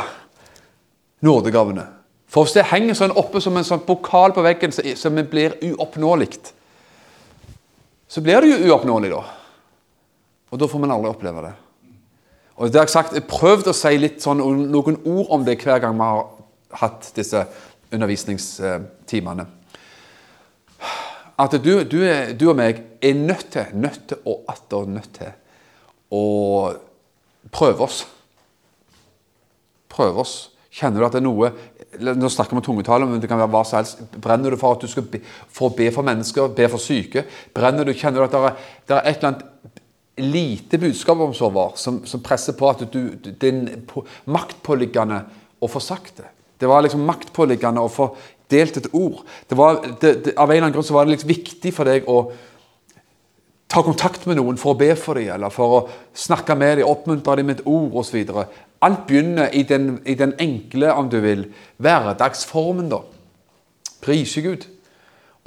[1.24, 1.86] nådegavene.
[2.30, 6.30] For hvis det henger sånn oppe som en sånn pokal på veggen som blir uoppnåelig,
[8.10, 9.22] så blir det jo uoppnåelig, da.
[10.50, 11.54] Og da får man aldri oppleve det.
[12.60, 15.62] Og det har Jeg sagt, jeg prøvd å si litt sånn, noen ord om det
[15.64, 16.26] hver gang vi har
[16.82, 17.46] hatt disse
[17.92, 19.46] undervisningstimene.
[21.40, 22.00] At du, du,
[22.36, 25.32] du, og meg er nødt til, nødt til og atter nødt til
[26.12, 26.24] å
[27.56, 28.02] prøve oss.
[29.90, 30.36] Prøve oss.
[30.70, 31.54] Kjenner du at det er noe
[32.00, 34.04] Nå snakker vi om tungetale, men det kan være hva som helst.
[34.22, 37.24] Brenner du for at du skal be, for be for mennesker, be for syke?
[37.56, 39.80] Brenner du, Kjenner du at det er, det er et eller annet
[40.22, 43.80] lite budskap om så var, som, som, presser på at du, det er
[44.30, 45.24] maktpåliggende
[45.60, 46.30] å få sagt det.
[46.60, 48.10] Det var liksom maktpåliggende å få
[48.52, 49.22] delt et ord.
[49.48, 51.90] Det var, det, det, av en eller annen grunn så var det liksom viktig for
[51.90, 52.20] deg å
[53.70, 55.84] ta kontakt med noen for å be for dem, eller for å
[56.18, 58.18] snakke med dem, oppmuntre dem med et ord osv.
[58.86, 61.46] Alt begynner i den, i den enkle, om du vil,
[61.78, 62.90] hverdagsformen.
[62.90, 63.04] da.
[64.02, 64.66] Prise Gud.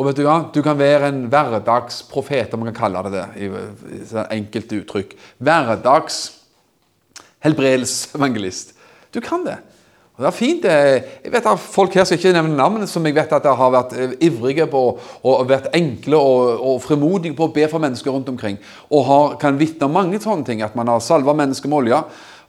[0.02, 0.38] Og vet Du hva?
[0.50, 3.26] Du kan være en hverdagsprofet, om man kan kalle det det.
[3.38, 3.50] i,
[4.02, 5.12] i enkelte uttrykk.
[5.38, 6.24] Hverdags
[7.46, 8.74] helbredelsevangelist.
[9.14, 9.60] Du kan det.
[10.16, 10.66] Og det er fint.
[10.66, 13.70] Jeg vet at Folk her skal ikke nevne navn, som jeg vet at jeg har
[13.72, 14.82] vært eh, ivrige på
[15.22, 18.58] og vært enkle og, og fremodige på å be for mennesker rundt omkring.
[18.90, 20.66] Og har, kan vitne om mange sånne ting.
[20.66, 22.02] At man har salva mennesker med olje.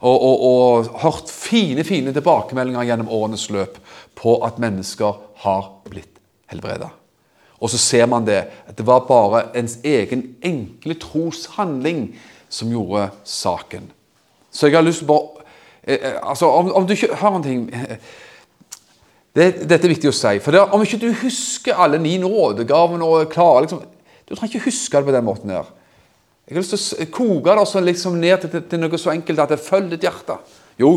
[0.04, 3.78] Og, og, og, hørt fine fine tilbakemeldinger gjennom årenes løp
[4.18, 6.18] på at mennesker har blitt
[6.52, 6.90] helbreda.
[7.60, 8.42] Og så ser man det.
[8.68, 12.08] At det var bare ens egen enkle troshandling
[12.48, 13.88] som gjorde saken.
[14.50, 15.44] Så jeg har lyst til bare
[15.82, 17.64] eh, eh, altså, om, om, du ikke Hør en ting.
[19.34, 20.38] Det, dette er viktig å si.
[20.42, 23.82] For det, Om ikke du husker alle ni nådegavene og klarer liksom,
[24.28, 25.66] Du trenger ikke huske det på den måten her.
[26.44, 29.52] Jeg har lyst til å koke det liksom ned til, til, noe så enkelt at
[29.54, 30.36] det følger ditt hjerte.
[30.80, 30.90] Jo,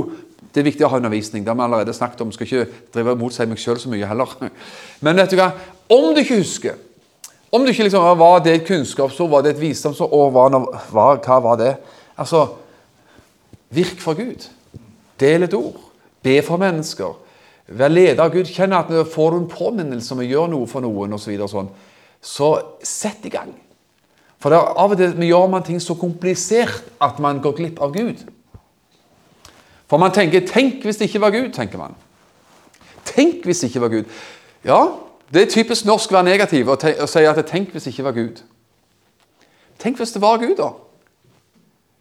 [0.53, 1.43] det er viktig å ha undervisning.
[1.45, 2.31] Det har vi allerede snakket om.
[2.33, 4.31] Skal ikke drive mot seg meg sjøl så mye heller.
[5.05, 5.51] Men vet du hva?
[5.93, 6.83] Om du ikke husker
[7.53, 10.47] Om du ikke liksom, Var det et kunnskapsord, var det et visdomsord, og hva,
[10.91, 11.75] hva, var det?
[12.19, 12.41] Altså
[13.69, 14.47] Virk for Gud.
[15.19, 15.79] Del et ord.
[16.23, 17.15] Be for mennesker.
[17.67, 18.47] Vær leder av Gud.
[18.47, 21.31] Kjenn at når får du en påminnelse om å gjøre noe for noen, og så,
[21.33, 21.71] videre, sånn,
[22.23, 22.51] så
[22.83, 23.51] sett i gang.
[24.39, 27.81] For det er av og til gjør man ting så komplisert at man går glipp
[27.83, 28.21] av Gud.
[29.87, 31.95] For man tenker 'tenk hvis det ikke var Gud', tenker man.
[33.05, 34.03] Tenk hvis det ikke var Gud.
[34.65, 34.85] Ja,
[35.33, 38.03] det er typisk norsk å være negativ og, og si at 'tenk hvis det ikke
[38.03, 38.43] var Gud'.
[39.79, 40.67] Tenk hvis det var Gud, da.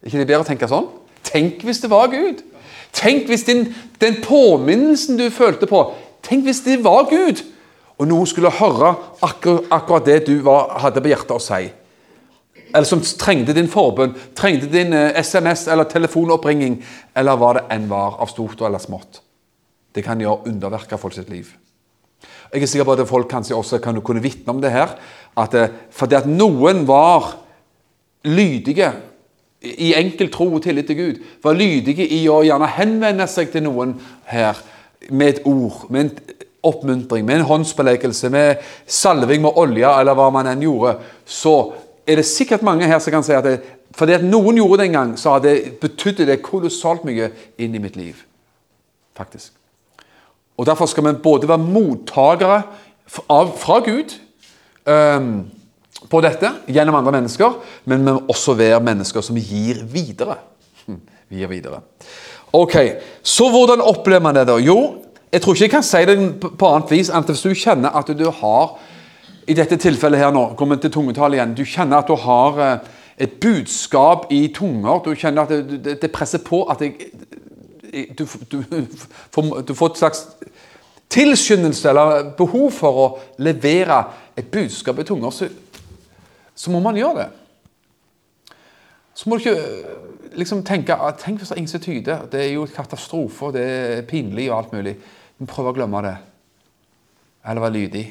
[0.01, 0.87] Er ikke det bedre å tenke sånn?
[1.23, 2.43] Tenk hvis det var Gud.
[2.93, 7.43] Tenk hvis din, den påminnelsen du følte på Tenk hvis det var Gud,
[7.97, 11.69] og noen skulle høre akkurat, akkurat det du var, hadde på hjertet å si.
[12.77, 16.77] Eller som trengte din forbønn, trengte din eh, SMS eller telefonoppringing,
[17.17, 19.23] eller hva det enn var av stort eller smått.
[19.97, 21.49] Det kan gjøre underverk av folk sitt liv.
[22.53, 24.93] Jeg er sikker på at folk kanskje også kan kunne vitne om det her.
[25.37, 27.33] At, eh, fordi at noen var
[28.29, 28.91] lydige
[29.61, 33.65] i enkel tro og tillit til Gud, var lydige i å gjerne henvende seg til
[33.65, 33.95] noen
[34.29, 34.59] her
[35.09, 36.37] med et ord, med en
[36.67, 41.55] oppmuntring, med en håndspåleggelse, med salving med olje, eller hva man enn gjorde, så
[42.07, 43.57] er det sikkert mange her som kan si at det,
[43.97, 47.81] fordi at noen gjorde det en gang, så det betydd det kolossalt mye inn i
[47.83, 48.15] mitt liv.
[49.17, 49.53] Faktisk.
[50.57, 52.61] Og Derfor skal vi både være mottakere
[53.07, 54.15] fra Gud
[54.85, 55.45] um,
[56.09, 60.39] på dette gjennom andre mennesker, men vi må også være mennesker som gir videre.
[60.85, 61.81] Hm, vi gir videre.
[62.53, 62.75] Ok,
[63.23, 64.47] Så hvordan opplever man det?
[64.47, 64.55] da?
[64.57, 67.53] Jo, jeg tror ikke jeg kan si det på annet vis enn at hvis du
[67.53, 68.77] kjenner at du har
[69.47, 72.89] i dette tilfellet her nå, kommer til tungetall igjen, du kjenner at du har eh,
[73.17, 74.99] et budskap i tunger.
[75.05, 77.09] Du kjenner at det, det, presser på at jeg,
[78.17, 80.25] du, du, du, får et slags
[81.09, 83.07] tilskyndelse eller behov for å
[83.41, 84.03] levere
[84.37, 85.33] et budskap i tunger.
[85.33, 85.47] Så
[86.57, 87.27] så må man gjøre det.
[89.17, 92.23] Så må du ikke liksom tenke Tenk hvis det er ingen som tyder.
[92.31, 94.95] Det er jo katastrofe, det er pinlig og alt mulig.
[95.37, 96.15] Men prøv å glemme det.
[97.45, 98.05] Eller være lydig.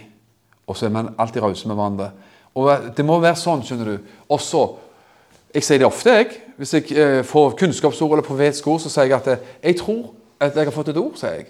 [0.66, 2.11] Og så er man alltid rause med hverandre.
[2.57, 4.12] Og Det må være sånn, skjønner du.
[4.29, 4.66] Også,
[5.55, 6.40] Jeg sier det ofte, jeg.
[6.59, 10.11] Hvis jeg eh, får kunnskapsord eller profetsk ord, så sier jeg at eh, jeg tror
[10.40, 11.46] at jeg har fått et ord, sier jeg.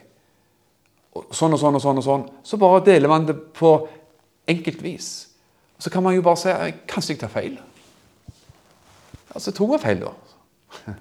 [1.35, 1.99] Sånn og sånn og sånn.
[1.99, 2.27] og sånn.
[2.47, 3.73] Så bare deler man det på
[4.47, 5.09] enkelt vis.
[5.79, 6.55] Så kan man jo bare si
[6.87, 7.59] kanskje jeg tar feil.
[9.35, 10.95] Altså, tok jeg feil, da.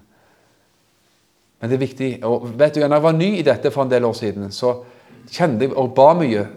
[1.60, 2.10] Men det er viktig.
[2.24, 4.76] og vet du, når jeg var ny i dette for en del år siden, så
[5.32, 6.48] kjente jeg og ba mye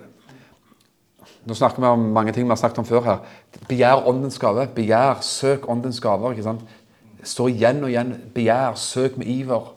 [1.49, 3.23] Nå snakker vi om mange ting vi har snakket om før her.
[3.71, 4.67] Begjær åndens gave.
[4.75, 6.37] Begjær, søk åndens gaver.
[6.37, 6.77] ikke sant?
[7.25, 8.13] Står igjen og igjen.
[8.35, 9.73] Begjær, søk med iver.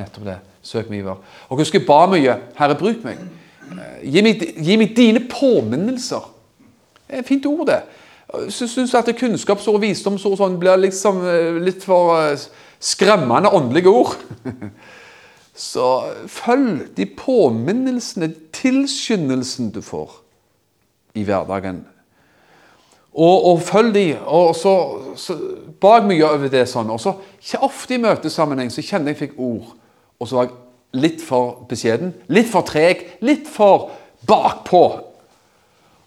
[0.00, 0.38] Nettopp det.
[0.66, 1.22] Søk med iver.
[1.48, 2.36] Og husk, jeg ba mye.
[2.58, 3.22] Herre, bruk meg.
[4.02, 6.32] Gi meg, gi meg dine påminnelser
[7.12, 7.82] det er et fint ord, det.
[8.48, 12.44] Syns at kunnskapsord og visdomsord sånn blir liksom eh, litt for eh,
[12.80, 14.14] skremmende åndelige ord.
[15.52, 15.90] Så
[16.32, 20.21] følg de påminnelsene, tilskyndelsen du får
[21.14, 21.82] i hverdagen.
[23.12, 24.06] Og, og følg de.
[24.24, 24.74] Og så,
[25.20, 25.36] så
[25.80, 26.90] bak mye over det sånn.
[26.92, 29.74] Og så ikke ofte i møtesammenheng så kjenner jeg fikk ord,
[30.18, 33.90] og så var jeg litt for beskjeden, litt for treg, litt for
[34.28, 34.84] bakpå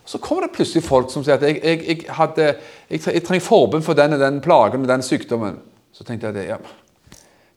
[0.05, 2.51] så kommer det plutselig folk som sier at jeg, jeg, jeg, hadde,
[2.89, 5.57] jeg, trenger forbund for denne, den plagen med den sykdommen.
[5.91, 6.57] Så tenkte jeg at ja,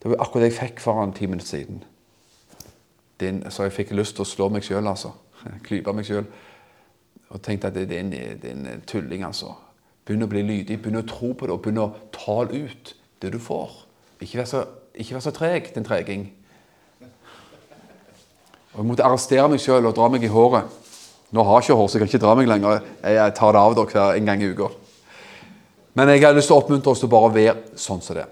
[0.03, 1.83] det var akkurat det jeg fikk for en ti minutter siden.
[3.21, 5.13] Din, så jeg fikk lyst til å slå meg sjøl, altså.
[5.67, 6.25] Klype meg sjøl.
[7.29, 9.53] Og tenkte at det, er en, det, er en, tulling, altså.
[10.07, 13.33] Begynn å bli lydig, begynn å tro på det, og begynn å tale ut det
[13.35, 13.75] du får.
[14.25, 14.65] Ikke vær så,
[15.21, 16.29] så treg, din treging.
[18.73, 20.77] Og Jeg måtte arrestere meg sjøl og dra meg i håret.
[21.35, 22.85] Nå har jeg ikke hår, så jeg kan ikke dra meg lenger.
[23.05, 24.71] Jeg tar det av dere hver en gang i uka.
[25.99, 28.29] Men jeg har lyst til å oppmuntre oss til bare å være sånn som det.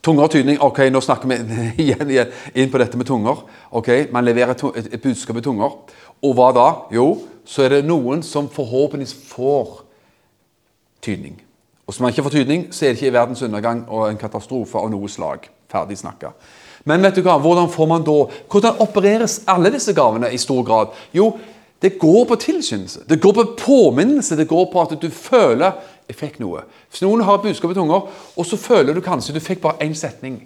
[0.00, 0.58] Tunger og tydning.
[0.60, 1.36] ok, Nå snakker vi
[1.84, 3.44] igjen, igjen inn på dette med tunger.
[3.70, 5.76] ok, Man leverer et, budskap i tunger.
[6.22, 6.66] Og hva da?
[6.92, 7.12] Jo,
[7.48, 9.80] så er det noen som forhåpentligvis får
[11.02, 11.38] tydning.
[11.86, 14.78] Og Hvis man ikke får tydning, så er det ikke verdens undergang og en katastrofe
[14.78, 15.48] av noe slag.
[15.70, 16.34] Ferdig snakka.
[16.84, 18.18] Men vet du hva, hvordan får man da
[18.50, 20.94] Hvordan opereres alle disse gavene i stor grad?
[21.12, 21.32] Jo,
[21.82, 23.04] det går på tilskyndelse.
[23.08, 24.36] Det går på påminnelse.
[24.36, 25.72] Det går på at du føler
[26.08, 26.64] jeg fikk noe.
[26.90, 29.94] Hvis noen har budskap i tunger, og så føler du kanskje du fikk bare én
[29.94, 30.40] setning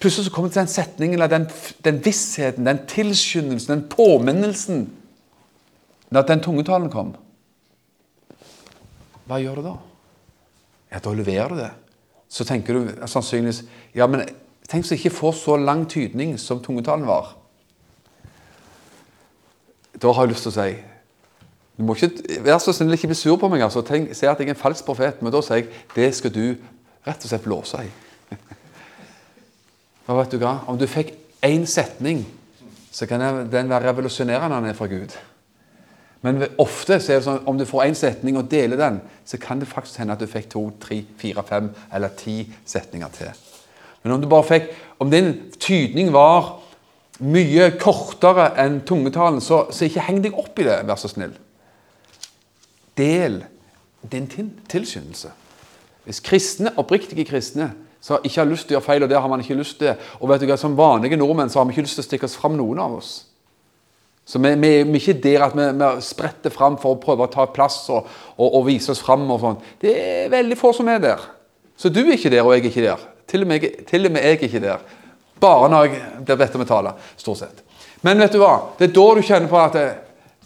[0.00, 1.46] Plutselig så kommer det til den setningen, den,
[1.84, 4.86] den vissheten, den tilskyndelsen, den påminnelsen
[6.10, 7.12] Når den tungetalen kom.
[9.28, 9.74] Hva gjør du da?
[10.90, 11.70] Ja, Da leverer du det.
[12.28, 14.24] Så tenker du sannsynligvis Ja, men
[14.70, 17.36] tenk så jeg ikke får så lang tydning som tungetalen var.
[20.02, 20.76] Da har jeg lyst til å si
[21.78, 23.62] Du må ikke være så snill ikke bli sur på meg.
[23.62, 23.82] altså.
[23.82, 25.22] Tenk, Se at jeg er en falsk profet.
[25.22, 26.56] Men da sier jeg det skal du
[27.06, 27.88] rett og slett blåse i.
[30.10, 30.58] Og vet du hva?
[30.66, 31.12] Om du fikk
[31.46, 32.24] én setning,
[32.90, 35.14] så kan den være revolusjonerende ned fra Gud.
[36.20, 39.38] Men ofte så er det sånn om du får én setning og deler den, så
[39.40, 43.30] kan det faktisk hende at du fikk to, tre, fire, fem eller ti setninger til.
[44.02, 46.58] Men om du bare fikk Om din tydning var
[47.24, 51.32] mye kortere enn tungetalen, så, så ikke heng deg opp i det, vær så snill.
[53.00, 53.38] Del
[54.12, 55.32] din tilskyndelse.
[56.04, 59.28] Hvis kristne, oppriktige kristne som ikke har lyst til å gjøre feil, og det har
[59.28, 61.84] man ikke lyst til Og vet du hva, Som vanlige nordmenn så har vi ikke
[61.84, 63.10] lyst til å stikke oss fram, noen av oss.
[64.24, 67.26] Så vi, vi, vi er ikke der at vi, vi, spretter fram for å prøve
[67.26, 69.26] å ta plass og, og, og vise oss fram.
[69.30, 69.60] og sånn.
[69.82, 71.24] Det er veldig få som er der.
[71.76, 73.08] Så du er ikke der, og jeg er ikke der.
[73.30, 74.84] Til og med, til og med jeg er ikke der.
[75.40, 77.64] Bare når jeg blir bedt om å tale, stort sett.
[78.06, 78.54] Men vet du hva?
[78.78, 79.88] Det er da du kjenner på at det,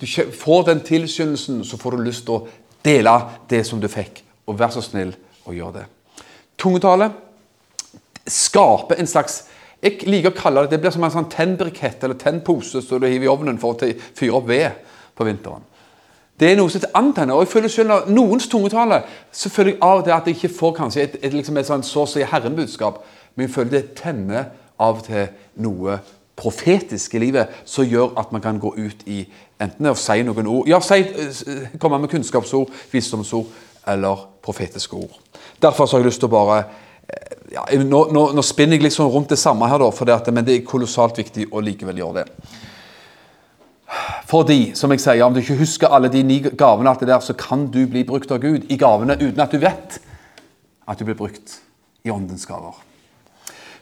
[0.00, 2.44] du får den tilskyndelsen, så får du lyst til å
[2.86, 3.14] dele
[3.50, 4.22] det som du fikk.
[4.48, 5.12] Og vær så snill
[5.44, 5.84] å gjøre det.
[6.60, 7.10] Tungetale
[8.26, 9.44] skaper en slags
[9.84, 13.04] Jeg liker å kalle det det blir som en sånn tennbrikett eller tennpose som du
[13.04, 14.78] hiver i ovnen for å fyre opp ved
[15.12, 15.66] på vinteren.
[16.40, 17.34] Det er noe som antenner.
[17.34, 20.56] og jeg føler selv når Noens tungetale så føler jeg av til at jeg ikke
[20.56, 23.94] får kanskje et, et, liksom et sånn så å si herrenbudskap, men jeg føler det
[24.00, 24.48] tenner
[24.80, 25.28] av og til
[25.62, 25.98] noe
[26.34, 29.20] profetisk i livet som gjør at man kan gå ut i
[29.62, 33.46] enten å si noen ord Ja, si, eh, komme med kunnskapsord, visdomsord
[33.86, 35.14] eller profetiske ord.
[35.62, 36.64] Derfor har jeg lyst til å bare
[37.52, 40.56] ja, nå, nå, nå, spinner jeg liksom rundt det samme her, da, det, men det
[40.56, 42.62] er kolossalt viktig å likevel gjøre det.
[44.26, 47.22] Fordi, som jeg sier, om du ikke husker alle de ni gavene, alt det der,
[47.22, 50.00] så kan du bli brukt av Gud i gavene uten at du vet
[50.84, 51.60] at du blir brukt
[52.04, 52.74] i åndens gaver.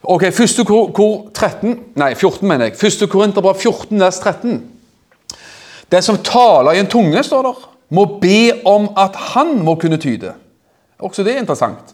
[0.02, 2.78] Ok, første kor, kor 13, nei 14, mener jeg.
[2.80, 4.58] Første Korinterbrev 14, vers 13.
[5.94, 10.00] Den som taler i en tunge, står der, må be om at han må kunne
[10.02, 10.34] tyde.
[11.02, 11.91] Også det er interessant.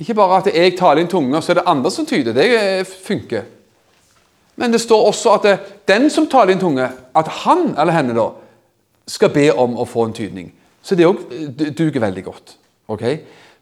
[0.00, 2.32] Ikke bare at jeg taler i en tunge, og så er det andre som tyder.
[2.32, 3.42] Det eh, funker.
[4.56, 5.58] Men det står også at det,
[5.88, 6.86] den som taler i en tunge,
[7.16, 8.30] at han eller henne da,
[9.10, 10.48] skal be om å få en tydning.
[10.82, 12.56] Så det òg eh, duger veldig godt.
[12.88, 13.04] ok?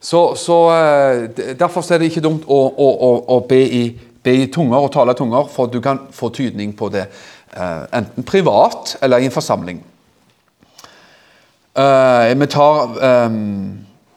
[0.00, 3.82] Så, så eh, Derfor er det ikke dumt å, å, å, å be, i,
[4.22, 7.08] be, i, tunger og tale i tunger, for du kan få tydning på det
[7.58, 9.78] enten privat eller i en forsamling.
[12.38, 12.92] vi tar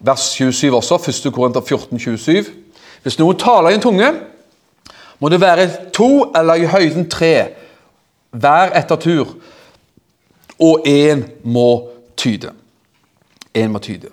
[0.01, 0.95] vers 27 også,
[1.27, 1.33] 1.
[1.33, 2.45] Korinther 14, 27.
[3.01, 4.11] Hvis noen taler i en tunge,
[5.21, 7.35] må det være to eller i høyden tre,
[8.31, 9.35] hver etter tur,
[10.61, 12.53] og én må tyde.
[13.57, 14.09] Én må tyde.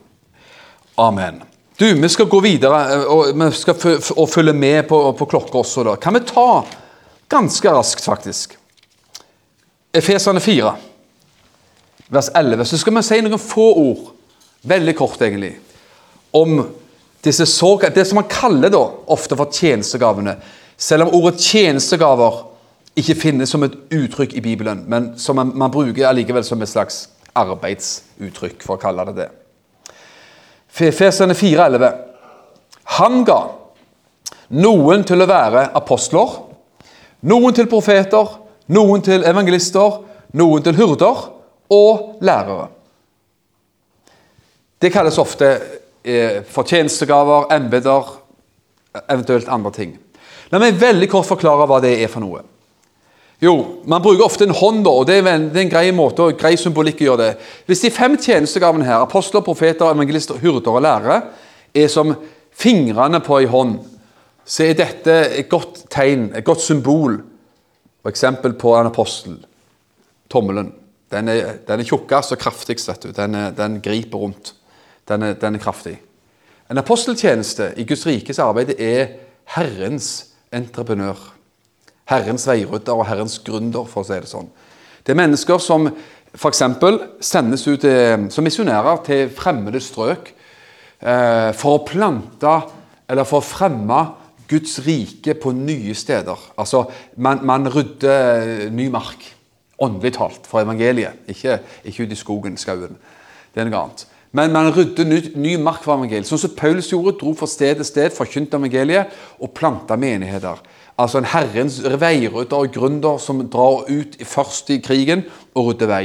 [0.98, 1.42] Amen.
[1.78, 3.76] Du, Vi skal gå videre eh, og vi skal
[4.16, 5.84] og følge med på, på klokka også.
[5.84, 5.94] da.
[5.96, 6.64] Kan vi ta
[7.28, 8.58] ganske raskt, faktisk
[9.94, 10.74] Efesene 4,
[12.08, 12.64] vers 11.
[12.64, 14.10] Så skal vi si noen få ord.
[14.68, 15.54] Veldig kort, egentlig
[16.30, 16.62] om
[17.24, 20.36] disse såkalt, det som man kaller da, ofte for tjenestegavene.
[20.76, 22.44] Selv om ordet tjenestegaver
[22.98, 26.70] ikke finnes som et uttrykk i Bibelen, men som man, man bruker allikevel som et
[26.70, 29.28] slags arbeidsuttrykk, for å kalle det det.
[30.94, 31.88] Fesene 4,11.
[32.98, 33.40] Han ga
[34.54, 36.36] noen til å være apostler,
[37.28, 38.38] noen til profeter,
[38.74, 40.00] noen til evangelister,
[40.38, 41.26] noen til hurder
[41.74, 42.68] og lærere.
[44.78, 45.50] Det kalles ofte
[46.08, 48.12] eh, fortjenestegaver, embeter,
[49.06, 49.96] eventuelt andre ting.
[50.52, 52.40] La meg veldig kort forklare hva det er for noe.
[53.38, 56.24] Jo, Man bruker ofte en hånd, og det er en, det er en grei måte
[56.24, 57.44] og grei symbolikk å gjøre det.
[57.68, 61.20] Hvis de fem tjenestegavene her, apostler, profeter, evangelister, hyrder og lærere,
[61.76, 62.16] er som
[62.58, 63.76] fingrene på ei hånd,
[64.48, 67.20] så er dette et godt tegn, et godt symbol
[68.02, 69.38] og eksempel på en apostel.
[70.32, 70.72] Tommelen.
[71.12, 73.06] Den er, den er tjukkest og kraftigst.
[73.16, 74.54] Den, er, den griper rundt.
[75.08, 75.96] Den er, den er kraftig.
[76.68, 79.14] En aposteltjeneste i Guds rikes arbeid er
[79.54, 81.16] Herrens entreprenør.
[82.08, 84.48] Herrens veirydder og Herrens gründer, for å si det sånn.
[85.04, 86.62] Det er mennesker som f.eks.
[87.24, 87.86] sendes ut
[88.32, 90.28] som misjonærer til fremmede strøk
[91.00, 92.54] eh, for å plante
[93.08, 94.02] eller for å fremme
[94.48, 96.44] Guds rike på nye steder.
[96.60, 96.84] Altså,
[97.16, 99.24] man, man rydder ny mark,
[99.80, 101.24] åndelig talt, for evangeliet.
[101.28, 102.96] Ikke, ikke ute i skogen, skauen.
[103.52, 104.06] Det er noe annet.
[104.36, 106.28] Men man rydder ny, ny mark for evangeliet.
[106.28, 110.60] Sånn som Paulus gjorde, dro fra sted til sted, forkynte evangeliet og planta menigheter.
[110.98, 115.24] Altså en Herrens veirydder og gründer som drar ut først i krigen
[115.54, 116.04] og rydder vei.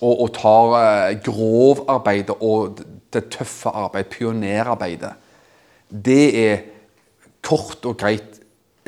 [0.00, 2.80] Og, og tar eh, grovarbeidet og
[3.12, 5.10] det tøffe arbeidet, pionerarbeidet.
[5.90, 6.62] Det er
[7.44, 8.38] kort og greit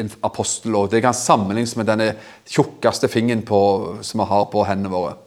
[0.01, 0.75] en apostel.
[0.79, 2.15] og Det kan sammenlignes med denne
[2.49, 3.61] tjukkeste fingeren på,
[4.01, 5.19] som vi har på hendene våre.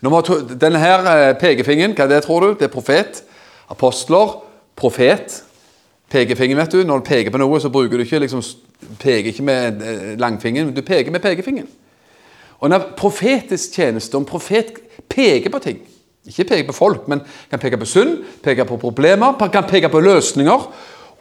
[0.00, 2.48] Nummer to, denne her eh, pekefingeren, hva er det, tror du?
[2.58, 3.22] Det er profet.
[3.70, 4.38] Apostler.
[4.78, 5.42] Profet.
[6.10, 6.84] Pekefingeren, vet du.
[6.86, 8.42] Når du peker på noe, så bruker du ikke liksom,
[9.02, 11.68] peker ikke med langfingeren, langfingeren, du peker med pekefingeren.
[12.58, 14.72] Og når profetisk tjeneste, om profet
[15.08, 15.78] peker på ting
[16.26, 20.00] Ikke peker på folk, men kan peke på synd, peke på problemer, kan peke på
[20.00, 20.66] løsninger.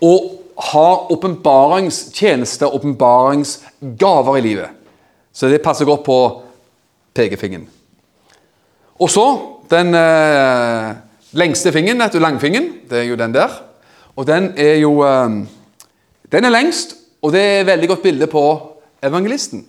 [0.01, 4.69] Og har åpenbaringstjeneste, åpenbaringsgaver i livet.
[5.33, 6.17] Så det passer godt på
[7.13, 7.69] pekefingeren.
[8.99, 9.25] Og så
[9.69, 10.95] den eh,
[11.37, 12.69] lengste fingeren, du, langfingeren.
[12.89, 13.51] Det er jo den der.
[14.15, 15.29] Og den er jo eh,
[16.31, 18.43] Den er lengst, og det er et veldig godt bilde på
[19.03, 19.65] evangelisten.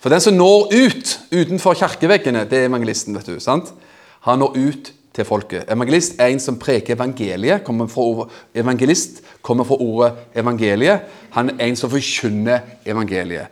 [0.00, 3.14] For den som når ut utenfor kirkeveggene, det er evangelisten.
[3.14, 3.72] vet du, sant?
[4.20, 5.64] Han når ut til folket.
[5.68, 7.64] Evangelist er en som preker evangeliet.
[7.64, 11.00] Kommer fra ordet, evangelist kommer fra ordet evangeliet.
[11.30, 13.46] Han er en som forkynner evangeliet.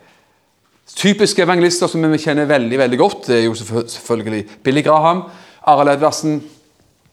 [0.95, 5.23] Typiske evangelister som vi kjenner veldig veldig godt, det er jo selvfølgelig Billy Graham,
[5.69, 6.41] Arild Edvardsen,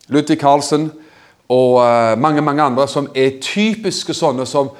[0.08, 0.90] Ludvig Carlsen
[1.48, 4.72] og uh, mange mange andre som er typiske sånne som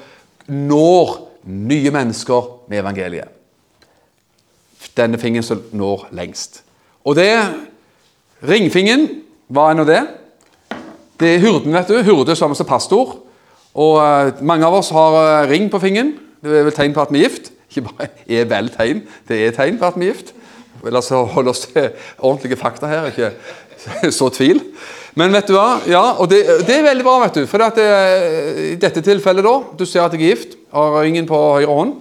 [0.47, 1.17] når
[1.47, 3.37] nye mennesker med evangeliet
[4.97, 6.63] denne fingeren som når lengst.
[7.05, 7.31] Og det
[8.47, 9.07] Ringfingeren,
[9.49, 10.03] hva er nå det?
[11.17, 11.97] Det er hurden, vet du.
[12.05, 13.15] Hurde som er pastor.
[13.73, 16.13] Og uh, mange av oss har uh, ring på fingeren.
[16.45, 17.49] Det er vel tegn på at vi er gift.
[17.77, 20.33] Ikke bare er vel tegn, det er tegn på at vi er gift.
[20.87, 21.91] La oss holde oss til
[22.24, 23.33] ordentlige fakta her, ikke
[24.16, 24.62] så tvil.
[25.16, 25.83] Men vet du hva?
[25.89, 27.47] Ja, og det, det er veldig bra, vet du.
[27.49, 30.57] For det, eh, i dette tilfellet, da Du ser at jeg er gift.
[30.72, 31.95] Har ringen på høyre hånd.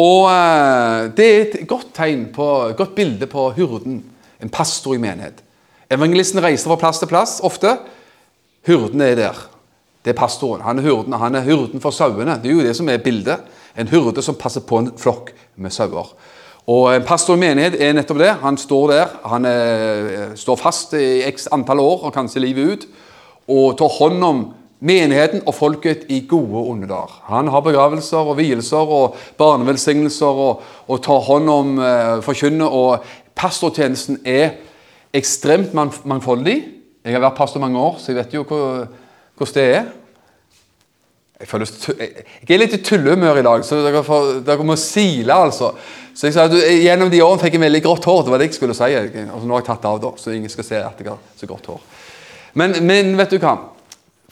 [0.00, 4.02] Og eh, Det er et godt tegn på, et godt bilde på hurden,
[4.40, 5.40] en pastor i menighet.
[5.92, 7.76] Evangelisten reiser fra plass til plass ofte.
[8.68, 9.42] Hurden er der.
[10.02, 10.64] Det er pastoren.
[10.64, 12.40] Han er hurden, han er hurden for sauene.
[12.42, 13.44] Det er jo det som er bildet.
[13.78, 16.12] En hyrde som passer på en flokk med sauer.
[16.70, 18.32] Og En pastor i menighet er nettopp det.
[18.42, 22.84] Han står der, han eh, står fast i x antall år, og kanskje livet ut,
[23.48, 24.42] og tar hånd om
[24.82, 27.18] menigheten og folket i gode og onde dager.
[27.30, 32.70] Han har begravelser og vielser og barnevelsignelser og, og tar hånd om eh, forkynner.
[32.70, 33.02] Og
[33.34, 34.54] pastortjenesten er
[35.14, 36.56] ekstremt mangfoldig.
[37.02, 39.90] Jeg har vært pastor mange år, så jeg vet jo hvordan det er.
[41.42, 45.34] Jeg, føler, jeg er litt i tullehumør i dag, så dere, får, dere, må sile,
[45.34, 45.72] altså.
[46.14, 48.20] Så jeg sa at Gjennom de årene fikk jeg veldig grått hår.
[48.22, 48.90] Det var det jeg skulle si.
[48.94, 51.18] Altså, nå har jeg tatt det av, da, så ingen skal se at jeg har
[51.40, 51.80] så grått hår.
[52.62, 53.56] Men, men vet du hva?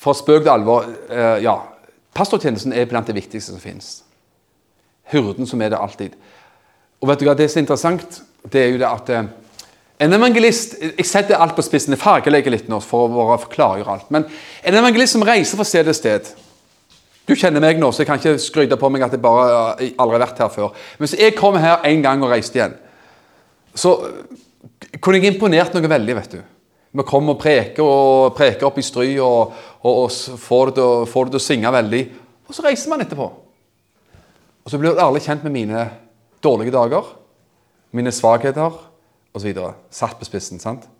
[0.00, 1.58] For spøk til alvor eh, Ja.
[2.14, 4.00] Pastortjenesten er blant det viktigste som finnes.
[5.12, 6.16] Hurden som er det alltid.
[7.00, 9.30] Og vet du hva, Det er så interessant, det er jo det at eh,
[10.00, 14.12] en evangelist Jeg setter alt på spissen, jeg fargelegger litt nå for å klargjøre alt.
[14.14, 14.26] Men
[14.62, 16.30] en evangelist som reiser fra sted til sted
[17.30, 19.42] Du kjenner meg nå, så jeg kan ikke skryte på meg at jeg bare
[19.78, 20.72] jeg aldri har vært her før.
[20.98, 22.72] Men hvis jeg kom her en gang og reiste igjen,
[23.70, 23.92] så
[24.98, 26.16] kunne jeg imponert noe veldig.
[26.18, 26.40] vet du.
[26.90, 31.04] Vi kommer og preker og preker opp i stry og, og, og får, det til,
[31.12, 32.00] får, det til å, synge veldig.
[32.50, 33.28] Og så reiser man etterpå.
[34.66, 35.84] Og så blir alle kjent med mine
[36.42, 37.12] dårlige dager,
[37.94, 38.74] mine svakheter
[39.38, 39.62] osv.
[39.94, 40.58] Satt på spissen.
[40.58, 40.90] sant?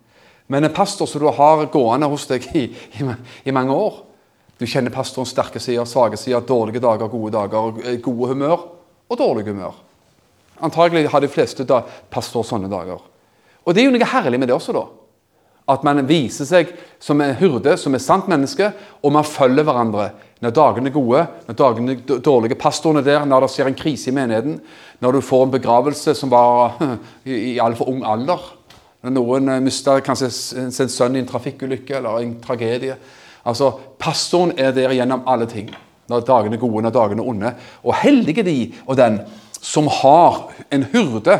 [0.47, 3.11] Men en pastor som du har gående hos deg i, i,
[3.43, 3.99] i mange år
[4.61, 8.59] Du kjenner pastorens sterke sider, svake sider, dårlige dager, gode dager, eh, gode humør
[9.09, 9.73] og dårlig humør.
[10.61, 11.79] Antagelig har de fleste da
[12.13, 12.99] pastor sånne dager.
[13.65, 14.83] Og det er jo noe herlig med det også, da.
[15.73, 16.69] At man viser seg
[17.01, 18.67] som en hurde, som et sant menneske,
[19.01, 22.57] og man følger hverandre når dagene er gode, når dagene er dårlige.
[22.61, 24.59] Pastorene der, når det skjer en krise i menigheten,
[25.01, 26.77] når du får en begravelse som var
[27.25, 28.45] i altfor ung alder.
[29.01, 32.99] Når noen mister kanskje sin sønn i en trafikkulykke eller en tragedie.
[33.45, 35.71] Altså, Pastoren er der gjennom alle ting.
[36.09, 37.53] Når dagene er gode, når dagene er onde.
[37.83, 39.21] Og heldige de og den
[39.61, 41.39] som har en hurde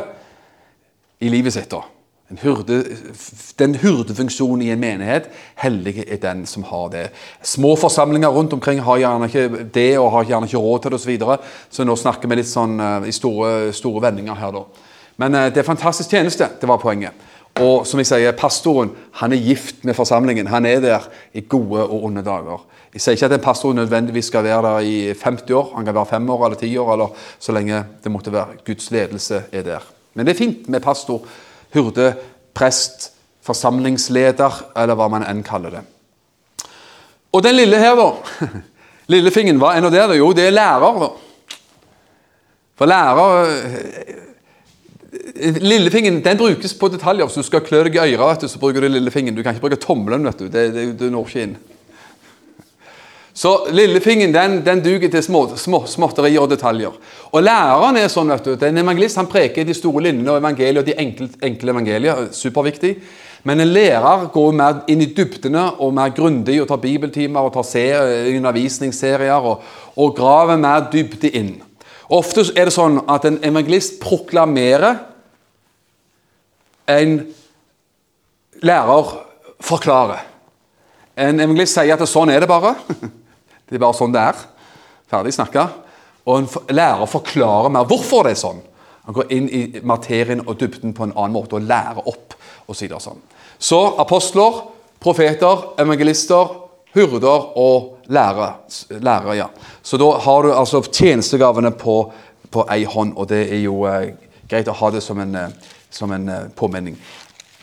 [1.20, 1.72] i livet sitt.
[1.72, 1.82] da
[2.42, 2.84] hurde,
[3.60, 7.10] den hurdefunksjonen i en menighet, heldig er den som har det.
[7.44, 11.00] Små forsamlinger rundt omkring har gjerne ikke det, og har gjerne ikke råd til det
[11.00, 11.04] osv.
[11.04, 11.38] Så, videre.
[11.70, 14.88] så nå snakker vi litt sånn uh, i store, store vendinger her, da.
[15.22, 16.48] Men uh, det er fantastisk tjeneste.
[16.62, 17.28] Det var poenget.
[17.60, 20.48] Og som jeg sier, pastoren han er gift med forsamlingen.
[20.48, 22.64] Han er der i gode og onde dager.
[22.94, 25.72] Jeg sier ikke at en pastor nødvendigvis skal være der i 50 år.
[25.76, 27.08] Han kan være fem år eller ti år, eller
[27.40, 29.86] så lenge det måtte være Guds ledelse er der.
[30.14, 31.24] Men det er fint med pastor
[31.74, 32.14] hurde,
[32.54, 33.12] prest,
[33.48, 35.86] forsamlingsleder, eller hva man enn kaller det.
[37.32, 38.50] Og den lille her, da.
[39.12, 40.04] Lillefingen, hva er nå det?
[40.20, 41.08] Jo, det er lærer.
[42.76, 44.20] For lærer eh,
[45.60, 47.28] Lillefingeren den brukes på detaljer.
[47.28, 49.36] Hvis du skal klø deg i øret, så bruker du lillefingeren.
[49.36, 50.24] Du kan ikke bruke tommelen.
[50.26, 50.48] vet du.
[50.48, 51.58] Det, det, du når ikke inn.
[53.34, 56.96] Så lillefingeren den, den duger til små, små, småtterier og detaljer.
[57.32, 60.80] Og læreren er sånn, vet du, En evangelist han preker de store linjene og evangeliet,
[60.84, 62.28] og de enkle, enkle evangelier.
[62.32, 62.96] Superviktig.
[63.44, 67.56] Men en lærer går mer inn i dybdene og mer grundig og tar bibeltimer og
[67.56, 69.64] tar ser, undervisningsserier og,
[69.98, 71.56] og graver mer dybde inn.
[72.12, 74.98] Ofte er det sånn at en evangelist proklamerer
[76.92, 77.14] en
[78.62, 79.14] lærer
[79.64, 80.26] forklarer.
[81.16, 82.76] En evangelist sier at sånn er det bare.
[83.72, 84.40] Det er bare sånn det er.
[85.08, 85.62] Ferdig snakka.
[86.28, 88.58] Og en lærer forklarer mer hvorfor det er sånn.
[89.06, 92.36] Han går inn i materien og dybden på en annen måte og lærer opp.
[92.68, 93.22] og Så, sånn.
[93.58, 94.60] så apostler,
[95.00, 96.52] profeter, evangelister,
[96.94, 98.54] hurder og lærere.
[98.90, 99.48] lærere ja.
[99.82, 102.12] Så da har du altså tjenestegavene på,
[102.52, 104.14] på ei hånd, og det er jo eh,
[104.50, 106.98] greit å ha det som en, eh, som en eh, påminning.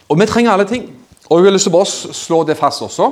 [0.08, 0.88] Og vi trenger alle ting.
[1.28, 1.84] Og jeg har lyst til å
[2.16, 3.10] slå det fast også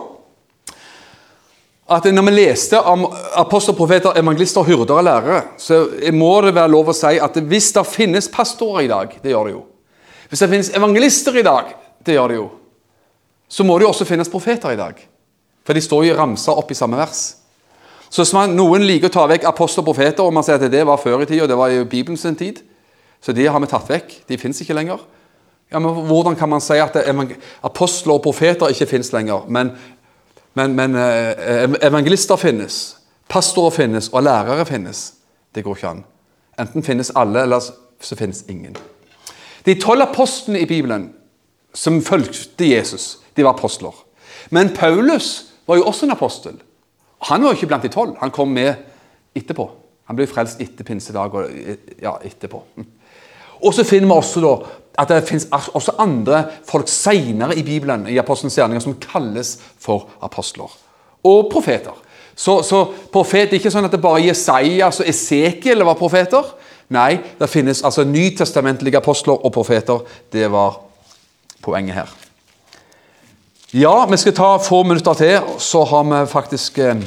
[1.86, 3.04] at når vi leste om
[3.38, 7.84] apostelprofeter, evangelister, hyrder og lærere, så må det være lov å si at hvis det
[7.86, 9.60] finnes pastorer i dag Det gjør det jo.
[10.28, 11.70] Hvis det finnes evangelister i dag
[12.02, 12.48] Det gjør det jo.
[13.48, 14.98] Så må det jo også finnes profeter i dag.
[15.66, 17.24] For de står jo ramsa opp i samme vers.
[18.06, 20.70] Så hvis man, noen liker å ta vekk apostel og profeter, og man sier at
[20.70, 22.62] det var før i tid, og det var i Bibelen sin tid,
[23.20, 24.14] så de har vi tatt vekk.
[24.30, 25.02] De fins ikke lenger.
[25.72, 26.94] Ja, men Hvordan kan man si at
[27.66, 29.74] apostler og profeter ikke fins lenger, men
[30.56, 32.96] men, men eh, evangelister finnes,
[33.28, 35.12] pastorer finnes, og lærere finnes.
[35.54, 36.04] Det går ikke an.
[36.60, 37.60] Enten finnes alle, eller
[38.00, 38.76] så finnes ingen.
[39.66, 41.10] De tolv apostlene i Bibelen
[41.76, 43.92] som fulgte Jesus, de var apostler.
[44.50, 46.56] Men Paulus var jo også en apostel.
[47.30, 48.16] Han var jo ikke blant de tolv.
[48.20, 48.74] Han kom med
[49.36, 49.68] etterpå.
[50.06, 51.50] Han ble frelst etter pinsedag og
[52.02, 52.62] ja, etterpå.
[53.64, 54.56] Og så finner vi også da
[54.96, 60.08] at det finnes også andre folk senere i Bibelen i Apostelens gjerninger som kalles for
[60.24, 60.72] apostler.
[61.26, 61.92] Og profeter.
[62.36, 66.48] Så, så profet er ikke sånn at det bare Jesajas og Esekiel var profeter.
[66.92, 70.04] Nei, det finnes altså nytestamentlige apostler og profeter.
[70.32, 70.78] Det var
[71.64, 72.16] poenget her.
[73.70, 77.00] Ja, vi skal ta få minutter til, så har vi faktisk eh,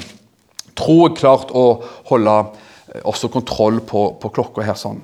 [0.76, 1.64] tror klart å
[2.10, 5.00] holde eh, også kontroll på, på klokka her sånn.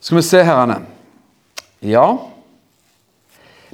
[0.00, 0.78] Skal vi se, her, Anne.
[1.84, 2.06] Ja.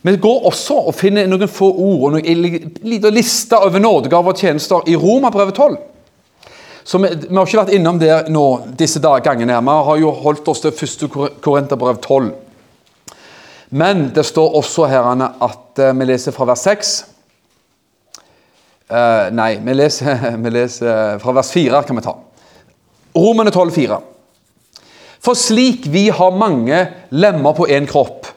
[0.02, 4.42] Vi går også og finner noen få ord og en liten liste over nådegaver og
[4.42, 5.78] tjenester i Romabrevet 12.
[6.82, 9.62] Så vi, vi, har ikke vært innom det nå disse gangene.
[9.62, 11.38] Vi har jo holdt oss til 1.
[11.46, 12.32] Korinterbrev 12.
[13.72, 16.90] Men det står også her at uh, vi leser fra vers 6.
[18.92, 22.12] Uh, eh, nei, vi leser, vi leser, fra vers 4, kan vi ta.
[23.16, 23.98] Romene 12, 4.
[25.22, 26.82] For slik vi har mange
[27.16, 28.28] lemmer på én kropp,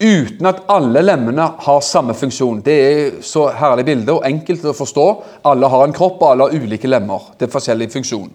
[0.00, 2.62] uten at alle lemmene har samme funksjon.
[2.64, 5.08] Det er så herlig bilde og enkelt å forstå.
[5.52, 7.30] Alle har en kropp, og alle har ulike lemmer.
[7.38, 8.30] Det er forskjellig funksjon.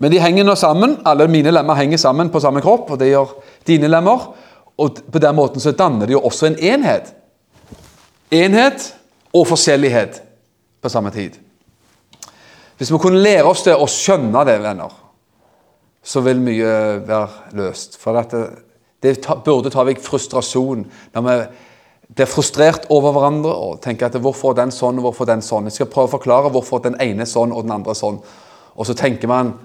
[0.00, 0.98] Men de henger nå sammen.
[1.06, 3.36] Alle mine lemmer henger sammen på samme kropp, og det gjør
[3.68, 4.32] dine lemmer.
[4.80, 7.12] Og på den måten så danner de jo også en enhet.
[8.32, 8.86] Enhet
[9.36, 10.22] og forskjellighet
[10.80, 11.36] på samme tid.
[12.80, 14.92] Hvis vi kunne lære oss det og skjønne det, venner,
[16.02, 16.70] så vil mye
[17.04, 17.98] være løst.
[18.00, 18.46] For dette,
[19.04, 20.86] det burde ta vekk frustrasjon.
[21.12, 21.34] Når vi
[22.14, 25.68] blir frustrert over hverandre og tenker at hvorfor den sånn og hvorfor den sånn.
[25.68, 28.18] Jeg skal prøve å forklare hvorfor den ene er sånn og den andre er sånn.
[28.74, 29.58] Og så tenker man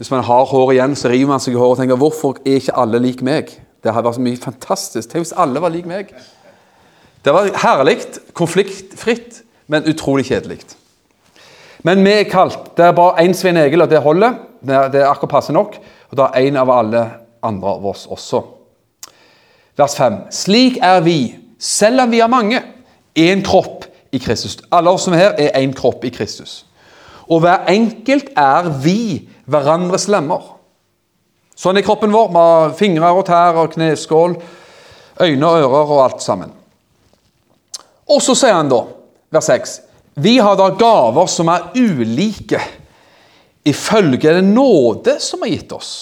[0.00, 2.54] Hvis man har hår igjen, så river man seg i håret og tenker hvorfor er
[2.56, 3.50] ikke alle lik meg?
[3.80, 5.08] Det hadde vært så mye fantastisk.
[5.08, 6.12] Tenk hvis alle var lik meg.
[7.24, 7.98] Det var herlig,
[8.36, 10.62] konfliktfritt, men utrolig kjedelig.
[11.84, 12.72] Men vi er kalt.
[12.76, 14.36] Det er bare én Svein Egil, og det holder.
[14.60, 15.76] Det er akkurat passe nok.
[16.10, 17.04] Og det er én av alle
[17.42, 18.42] andre av oss også.
[19.80, 20.18] Vers 5.
[20.34, 21.18] Slik er vi,
[21.58, 22.60] selv om vi er mange,
[23.16, 24.58] én kropp i Kristus.
[24.72, 26.64] Alle oss som er her, er én kropp i Kristus.
[27.30, 30.59] Og hver enkelt er vi hverandres lemmer.
[31.60, 34.38] Sånn er kroppen vår, med fingre og tær og kneskål,
[35.20, 36.54] øyne og ører og alt sammen.
[38.10, 38.80] Og så sier han da,
[39.30, 39.74] vers 6
[40.24, 42.62] Vi har da gaver som er ulike
[43.68, 45.92] ifølge den nåde som er gitt oss.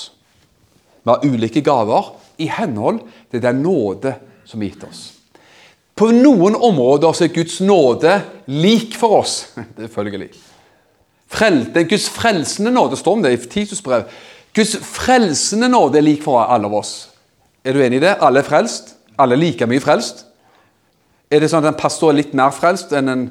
[1.02, 4.14] Vi har ulike gaver i henhold til den nåde
[4.46, 5.02] som er gitt oss.
[5.98, 9.40] På noen områder er Guds nåde lik for oss.
[9.82, 10.30] Selvfølgelig.
[11.28, 14.06] Frel, det er Guds frelsende nåde står om det i Titus brev.
[14.54, 16.94] Guds frelsende nåde er lik for alle av oss.
[17.64, 18.16] Er du enig i det?
[18.24, 18.94] Alle er frelst?
[19.18, 20.24] Alle er like mye frelst?
[21.30, 23.24] Er det sånn at en pastor er litt mer frelst enn en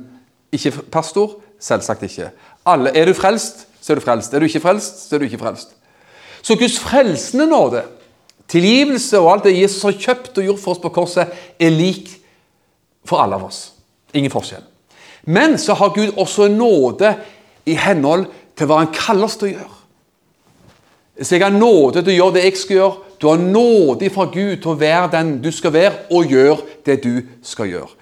[0.54, 1.40] ikke-pastor?
[1.60, 2.30] Selvsagt ikke.
[2.68, 4.34] Alle, Er du frelst, så er du frelst.
[4.34, 5.74] Er du ikke frelst, så er du ikke frelst.
[6.42, 7.84] Så Guds frelsende nåde,
[8.48, 12.12] tilgivelse og alt det Jesus har kjøpt og gjort for oss på korset, er lik
[13.08, 13.72] for alle av oss.
[14.14, 14.64] Ingen forskjell.
[15.28, 17.16] Men så har Gud også nåde
[17.68, 19.77] i henhold til hva han kaller oss til å gjøre.
[21.22, 23.04] Så jeg har nåde til å gjøre det jeg skal gjøre.
[23.18, 26.98] Du har nåde fra Gud til å være den du skal være, og gjøre det
[27.04, 27.94] du skal gjøre.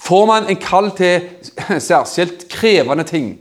[0.00, 1.26] Får man en kall til
[1.90, 3.32] særskilt krevende ting,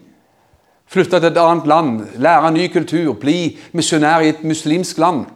[0.90, 5.28] flytte til et annet land, lære ny kultur, bli misjonær i et muslimsk land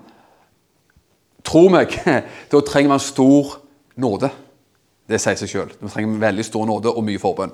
[1.44, 1.91] Tro meg,
[2.52, 3.58] da trenger man stor
[4.00, 4.30] nåde.
[5.10, 5.74] Det sier seg sjøl.
[5.82, 7.52] Da trenger veldig stor nåde og mye forbønn.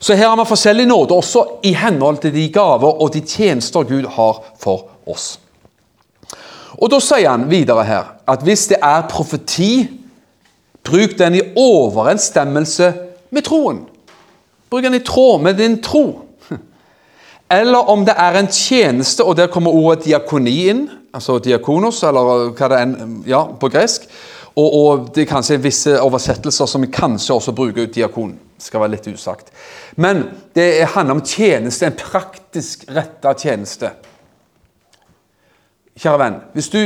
[0.00, 3.84] Så her har vi forskjellig nåde, også i henhold til de gaver og de tjenester
[3.84, 5.34] Gud har for oss.
[6.78, 9.88] Og Da sier han videre her at hvis det er profeti,
[10.84, 12.92] bruk den i overensstemmelse
[13.30, 13.84] med troen.
[14.70, 16.20] Bruk den i tråd med din tro.
[17.60, 22.52] Eller om det er en tjeneste, og der kommer ordet diakoni inn, altså diakonos, eller
[22.54, 22.92] hva det er
[23.26, 24.06] ja, på gresk.
[24.54, 28.36] Og, og, det er kanskje visse oversettelser som kanskje også bruker diakon.
[28.54, 29.50] Det skal være litt usagt.
[29.96, 33.92] Men det handler om tjeneste, en praktisk retta tjeneste.
[36.00, 36.78] Kjære venn, hvis du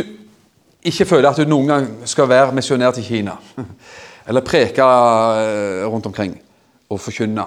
[0.83, 3.37] ikke føler at du noen gang skal være misjonær til Kina,
[4.29, 6.35] eller preke eh, rundt omkring
[6.91, 7.45] og forkynne,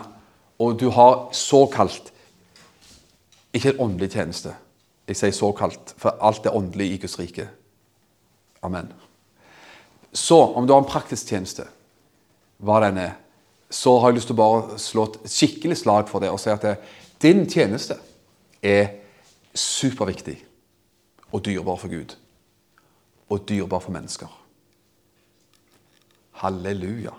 [0.64, 2.14] og du har såkalt
[3.54, 4.56] ikke en åndelig tjeneste
[5.08, 7.46] Jeg sier såkalt, for alt er åndelig i Guds rike.
[8.62, 8.90] Amen.
[10.12, 11.64] Så, om du har en praktisk tjeneste,
[12.60, 13.14] hva den er,
[13.72, 16.52] så har jeg lyst til å bare slå et skikkelig slag for det og si
[16.52, 16.76] at det,
[17.24, 17.96] din tjeneste
[18.60, 18.98] er
[19.56, 20.36] superviktig
[21.32, 22.16] og dyrebar for Gud.
[23.30, 24.30] Og dyrebar for mennesker.
[26.42, 27.16] Halleluja.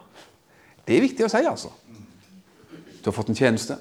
[0.86, 1.72] Det er viktig å si, altså.
[3.02, 3.76] Du har fått en tjeneste.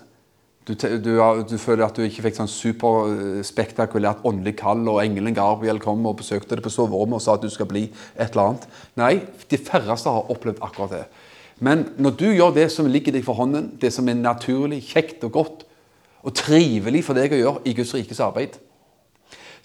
[0.67, 1.13] Du, du,
[1.47, 6.17] du føler at du ikke fikk sånn superspektakulært åndelig kall, og engelen Gabriel kom og
[6.19, 7.85] besøkte deg på soverommet og sa at du skal bli
[8.17, 8.67] et eller annet.
[8.99, 9.13] Nei,
[9.47, 11.05] de færreste har opplevd akkurat det.
[11.63, 15.23] Men når du gjør det som ligger deg for hånden, det som er naturlig, kjekt
[15.25, 15.63] og godt,
[16.27, 18.59] og trivelig for deg å gjøre i Guds rikes arbeid,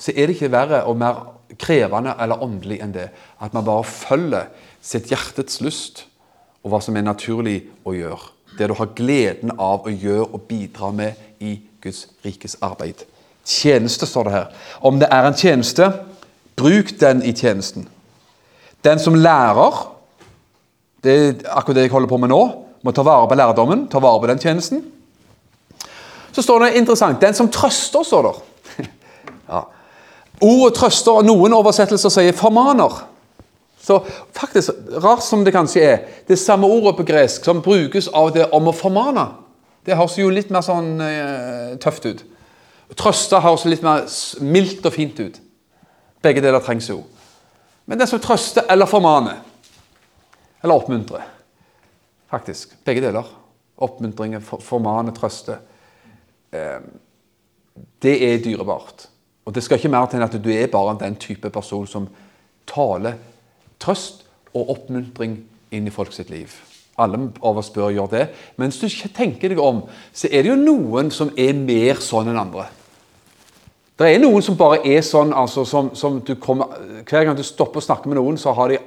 [0.03, 1.21] så er det ikke verre og mer
[1.63, 3.09] krevende eller åndelig enn det.
[3.39, 4.49] At man bare følger
[4.83, 6.07] sitt hjertets lyst
[6.63, 8.31] og hva som er naturlig å gjøre.
[8.59, 13.05] Det du har gleden av å gjøre og bidra med i Guds rikes arbeid.
[13.47, 14.49] Tjeneste, står det her.
[14.87, 15.89] Om det er en tjeneste,
[16.59, 17.89] bruk den i tjenesten.
[18.83, 19.79] Den som lærer,
[21.03, 22.43] det er akkurat det jeg holder på med nå,
[22.83, 24.83] må ta vare på lærdommen, ta vare på den tjenesten.
[26.33, 28.43] Så står det interessant Den som trøster, står der.
[29.53, 29.63] ja.
[30.43, 33.05] Ordet trøster, og noen oversettelser sier formaner.
[33.83, 33.99] Så
[34.35, 38.49] faktisk, rart som det kanskje er, det samme ordet på gresk som brukes av det
[38.55, 39.27] om å formane,
[39.87, 42.23] det høres jo litt mer sånn eh, tøft ut.
[42.99, 44.05] Trøste høres litt mer
[44.45, 45.41] mildt og fint ut.
[46.23, 47.01] Begge deler trengs jo.
[47.91, 49.41] Men den som trøster eller formaner,
[50.63, 51.31] eller oppmuntrer
[52.33, 52.71] Faktisk.
[52.85, 53.27] Begge deler.
[53.77, 55.59] Oppmuntringer, formane, trøste.
[56.49, 56.79] Eh,
[58.01, 59.05] det er dyrebart.
[59.47, 62.09] Og Det skal ikke mer til enn at du er bare den type person som
[62.69, 63.19] taler
[63.83, 64.23] trøst
[64.55, 65.41] og oppmuntring
[65.73, 66.53] inn i folk sitt liv.
[67.01, 68.27] Alle av oss bør gjøre det.
[68.57, 69.83] Men hvis du ikke tenker deg om,
[70.13, 72.69] så er det jo noen som er mer sånn enn andre.
[73.99, 76.77] Det er noen som bare er sånn altså, som, som kommer,
[77.09, 78.81] Hver gang du stopper å snakke med noen, så har de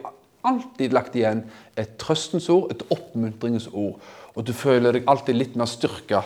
[0.45, 1.43] alltid lagt igjen
[1.77, 3.97] et trøstens ord, et oppmuntringens ord.
[4.35, 6.21] Og du føler deg alltid litt mer styrka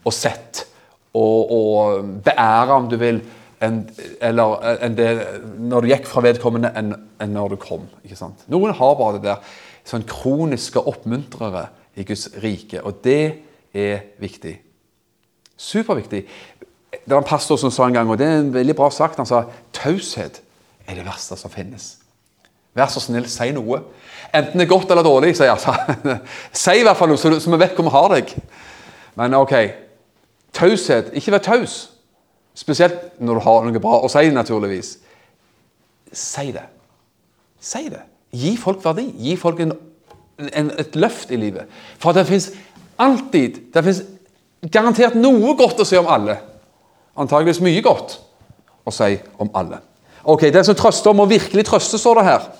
[0.00, 0.64] og sett
[1.12, 3.20] og, og beæra, om du vil,
[3.60, 3.82] enn,
[4.20, 5.10] enn det
[5.60, 7.86] når du gikk fra vedkommende, enn, enn når du kom.
[8.04, 8.46] ikke sant?
[8.52, 9.52] Noen har bare det der
[9.88, 13.22] sånn kroniske oppmuntrere i Guds rike, og det
[13.76, 14.54] er viktig.
[15.60, 16.24] Superviktig.
[16.90, 19.20] Det var en pastor som sa en gang, og det er en veldig bra sagt,
[19.20, 19.44] han sa
[19.76, 20.40] taushet
[20.88, 21.94] er det verste som finnes.
[22.74, 23.82] Vær så snill, si noe.
[24.34, 26.16] Enten det er godt eller dårlig, sier jeg.
[26.62, 28.34] si i hvert fall noe, så, vi vet hvor vi har deg.
[29.18, 29.54] Men ok,
[30.54, 31.10] taushet.
[31.18, 31.80] Ikke vær taus.
[32.60, 34.94] Spesielt når du har noe bra å si, naturligvis.
[36.12, 36.66] Si det.
[37.60, 38.02] Si det.
[38.36, 39.06] Gi folk verdi.
[39.16, 39.72] Gi folk en,
[40.44, 41.70] en, et løft i livet.
[42.02, 42.50] For det fins
[43.00, 44.02] alltid Det fins
[44.68, 46.36] garantert noe godt å si om alle.
[47.16, 48.18] Antageligvis mye godt
[48.84, 49.80] å si om alle.
[50.28, 52.50] Ok, Den som trøster, må virkelig trøste, står det her.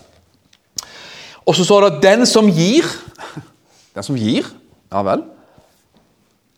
[1.44, 2.88] Og så står det 'den som gir'.
[3.94, 4.46] Den som gir,
[4.92, 5.24] ja vel.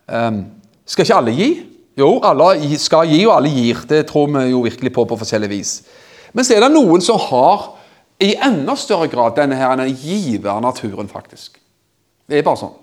[0.07, 0.47] Um,
[0.87, 1.72] skal ikke alle gi?
[1.99, 3.83] Jo, alle skal gi, og alle gir.
[3.89, 5.73] Det tror vi jo virkelig på på forskjellig vis.
[6.33, 7.73] Men så er det noen som har
[8.23, 11.59] i enda større grad denne her givernaturen, faktisk.
[12.29, 12.79] Det er bare sånn.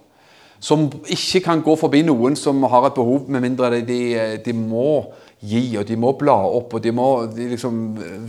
[0.59, 4.01] Som ikke kan gå forbi noen som har et behov, med mindre de,
[4.45, 5.05] de må
[5.39, 7.79] gi, og de må bla opp, og de må de liksom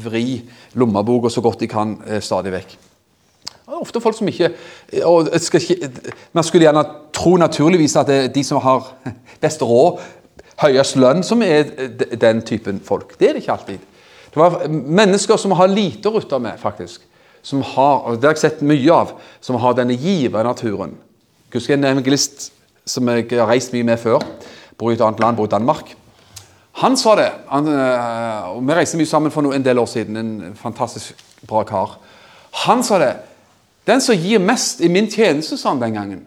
[0.05, 0.41] vri
[0.79, 2.77] lommeboka så godt de kan eh, stadig vekk.
[3.51, 4.49] Det er ofte folk som ikke,
[4.91, 5.91] ikke
[6.35, 6.83] Man skulle gjerne
[7.15, 8.89] tro naturligvis at de som har
[9.43, 10.01] best råd,
[10.61, 11.71] høyest lønn som er
[12.21, 13.17] den typen folk.
[13.19, 13.87] Det er det ikke alltid.
[14.31, 17.03] Det var mennesker som har lite å rutte med, faktisk.
[17.43, 19.15] Som har, og Det har jeg sett mye av.
[19.41, 20.93] Som har denne givernaturen.
[21.49, 22.53] Jeg husker en evangelist
[22.87, 24.23] som jeg har reist mye med før.
[24.79, 25.97] Bor i et annet land, bor i Danmark.
[26.81, 27.31] Han sa det.
[27.49, 30.17] Han, øh, og Vi reiste mye sammen for en del år siden.
[30.17, 31.15] En fantastisk
[31.49, 31.99] bra kar.
[32.67, 33.15] Han sa det.
[33.87, 36.27] Den som gir mest i min tjeneste, sa han den gangen,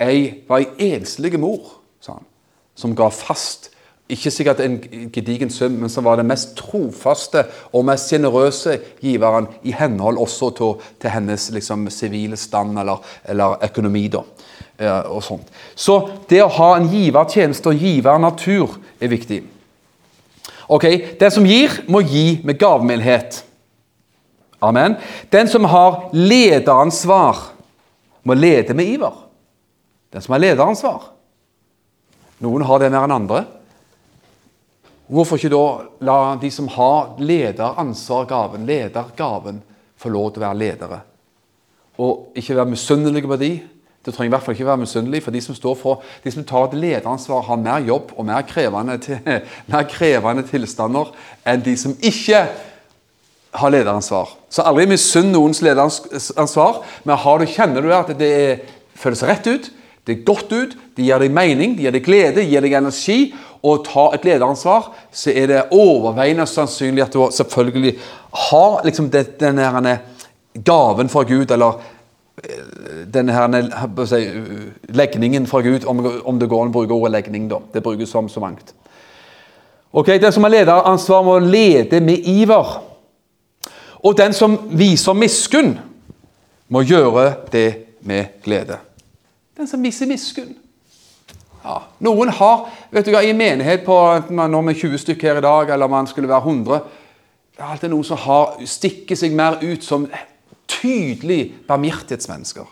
[0.00, 2.26] jeg var ei enslig mor, sa han,
[2.74, 3.72] som ga fast
[4.12, 4.78] ikke sikkert en
[5.12, 10.50] gedigen sum, men som var den mest trofaste og mest sjenerøse giveren i henhold også
[10.58, 14.08] til, til hennes liksom, sivile stand eller, eller økonomi.
[14.12, 14.22] da,
[14.78, 15.48] eh, og sånt.
[15.74, 15.96] Så
[16.28, 19.42] det å ha en givertjeneste og givernatur er viktig.
[20.68, 20.84] Ok,
[21.20, 23.42] Den som gir, må gi med gavmildhet.
[24.62, 24.96] Amen.
[25.32, 27.48] Den som har lederansvar,
[28.22, 29.16] må lede med iver.
[30.12, 31.12] Den som har lederansvar.
[32.42, 33.44] Noen har det mer enn andre.
[35.12, 35.64] Hvorfor ikke da
[36.08, 39.60] la de som har lederansvar-gaven, ledergaven,
[40.00, 40.98] få lov til å være ledere?
[42.02, 43.52] Og ikke være misunnelige på de.
[44.02, 46.70] Det trenger i hvert fall ikke være misunnelig, for de som for, de som tar
[46.70, 49.20] et lederansvar, har mer jobb og mer krevende, til,
[49.70, 51.12] mer krevende tilstander
[51.46, 52.40] enn de som ikke
[53.52, 54.32] har lederansvar.
[54.50, 58.34] Så aldri misunn noens lederansvar, men har du, kjenner du at det
[58.98, 59.70] føles rett ut,
[60.06, 62.78] det er godt ut, det gir deg mening, det gir deg glede, det gir deg
[62.80, 63.18] energi,
[63.62, 67.94] Og ta et lederansvar, så er det overveiende sannsynlig at du selvfølgelig
[68.48, 69.98] har liksom denne her
[70.66, 71.78] gaven fra Gud, eller
[72.42, 72.64] eh,
[73.14, 74.20] denne her, si,
[74.90, 77.62] legningen fra Gud, om, om det går an å bruke ordet legning, da.
[77.72, 78.74] Det brukes som så mangt.
[79.92, 82.80] Ok, Den som har lederansvar, må lede med iver.
[84.02, 85.76] Og den som viser miskunn,
[86.68, 87.68] må gjøre det
[88.02, 88.80] med glede.
[89.56, 90.54] Den som viser miskunn.
[91.62, 93.96] Ja, Noen har vet du hva, I en menighet på
[94.32, 96.80] når vi er 20 stykker her i dag, eller man skulle være 100
[97.52, 100.06] Det er alltid noen som har, stikker seg mer ut som
[100.72, 102.64] tydelig barmhjertighetsmennesker.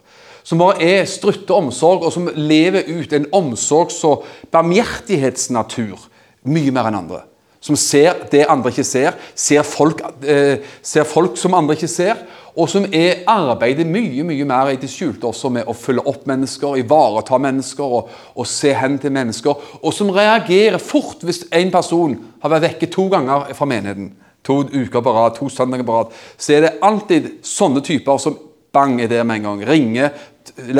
[0.42, 6.08] Som bare er strutte omsorg, og som lever ut en omsorgs- og barmhjertighetsnatur
[6.48, 7.20] mye mer enn andre.
[7.60, 12.16] Som ser det andre ikke ser, ser folk, eh, ser folk som andre ikke ser,
[12.56, 16.26] og som er, arbeider mye mye mer i det skjulte også med å følge opp
[16.30, 19.68] mennesker, ivareta mennesker og, og se hen til mennesker.
[19.82, 24.12] Og som reagerer fort hvis en person har vært vekke to ganger fra menigheten.
[24.48, 26.20] To uker på rad, to søndager på rad.
[26.40, 28.38] Så er det alltid sånne typer som
[28.72, 29.64] bang er der med en gang.
[29.68, 30.14] Ringer,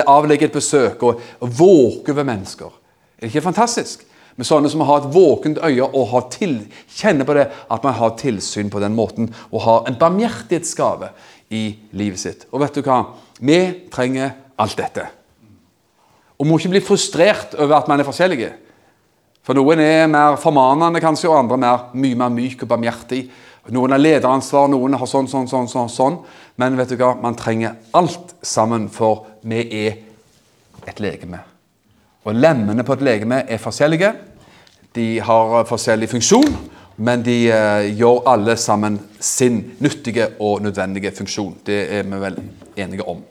[0.07, 2.71] avlegger et besøk og, våker ved mennesker.
[3.19, 4.07] Er det ikke fantastisk?
[4.39, 6.63] Med sånne som har et våkent øye og til,
[6.97, 11.11] kjenner på det at man har tilsyn på den måten og har en barmhjertighetsgave
[11.51, 11.65] i
[11.99, 12.47] livet sitt.
[12.55, 13.03] Og vet du hva?
[13.41, 13.59] Vi
[13.93, 15.07] trenger alt dette.
[16.41, 18.53] Og må ikke bli frustrert over at man er forskjellige.
[19.45, 23.25] For noen er mer formanende kanskje, og andre mer, mye mer myk og barmhjertig.
[23.75, 25.91] Noen har lederansvar, noen har sånn, sånn, sånn, sånn.
[25.93, 26.19] sånn.
[26.61, 27.15] Men vet du hva?
[27.21, 29.99] man trenger alt sammen, for vi er
[30.89, 31.43] et legeme.
[32.25, 34.13] Og lemmene på et legeme er forskjellige.
[34.97, 36.49] De har forskjellig funksjon,
[37.01, 41.57] men de eh, gjør alle sammen sin nyttige og nødvendige funksjon.
[41.67, 42.37] Det er vi vel
[42.77, 43.23] enige om.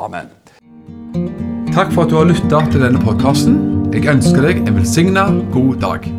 [0.00, 0.32] Amen.
[1.74, 3.60] Takk for at du har lytta til denne podkasten.
[3.94, 6.10] Jeg ønsker deg en velsigna god dag.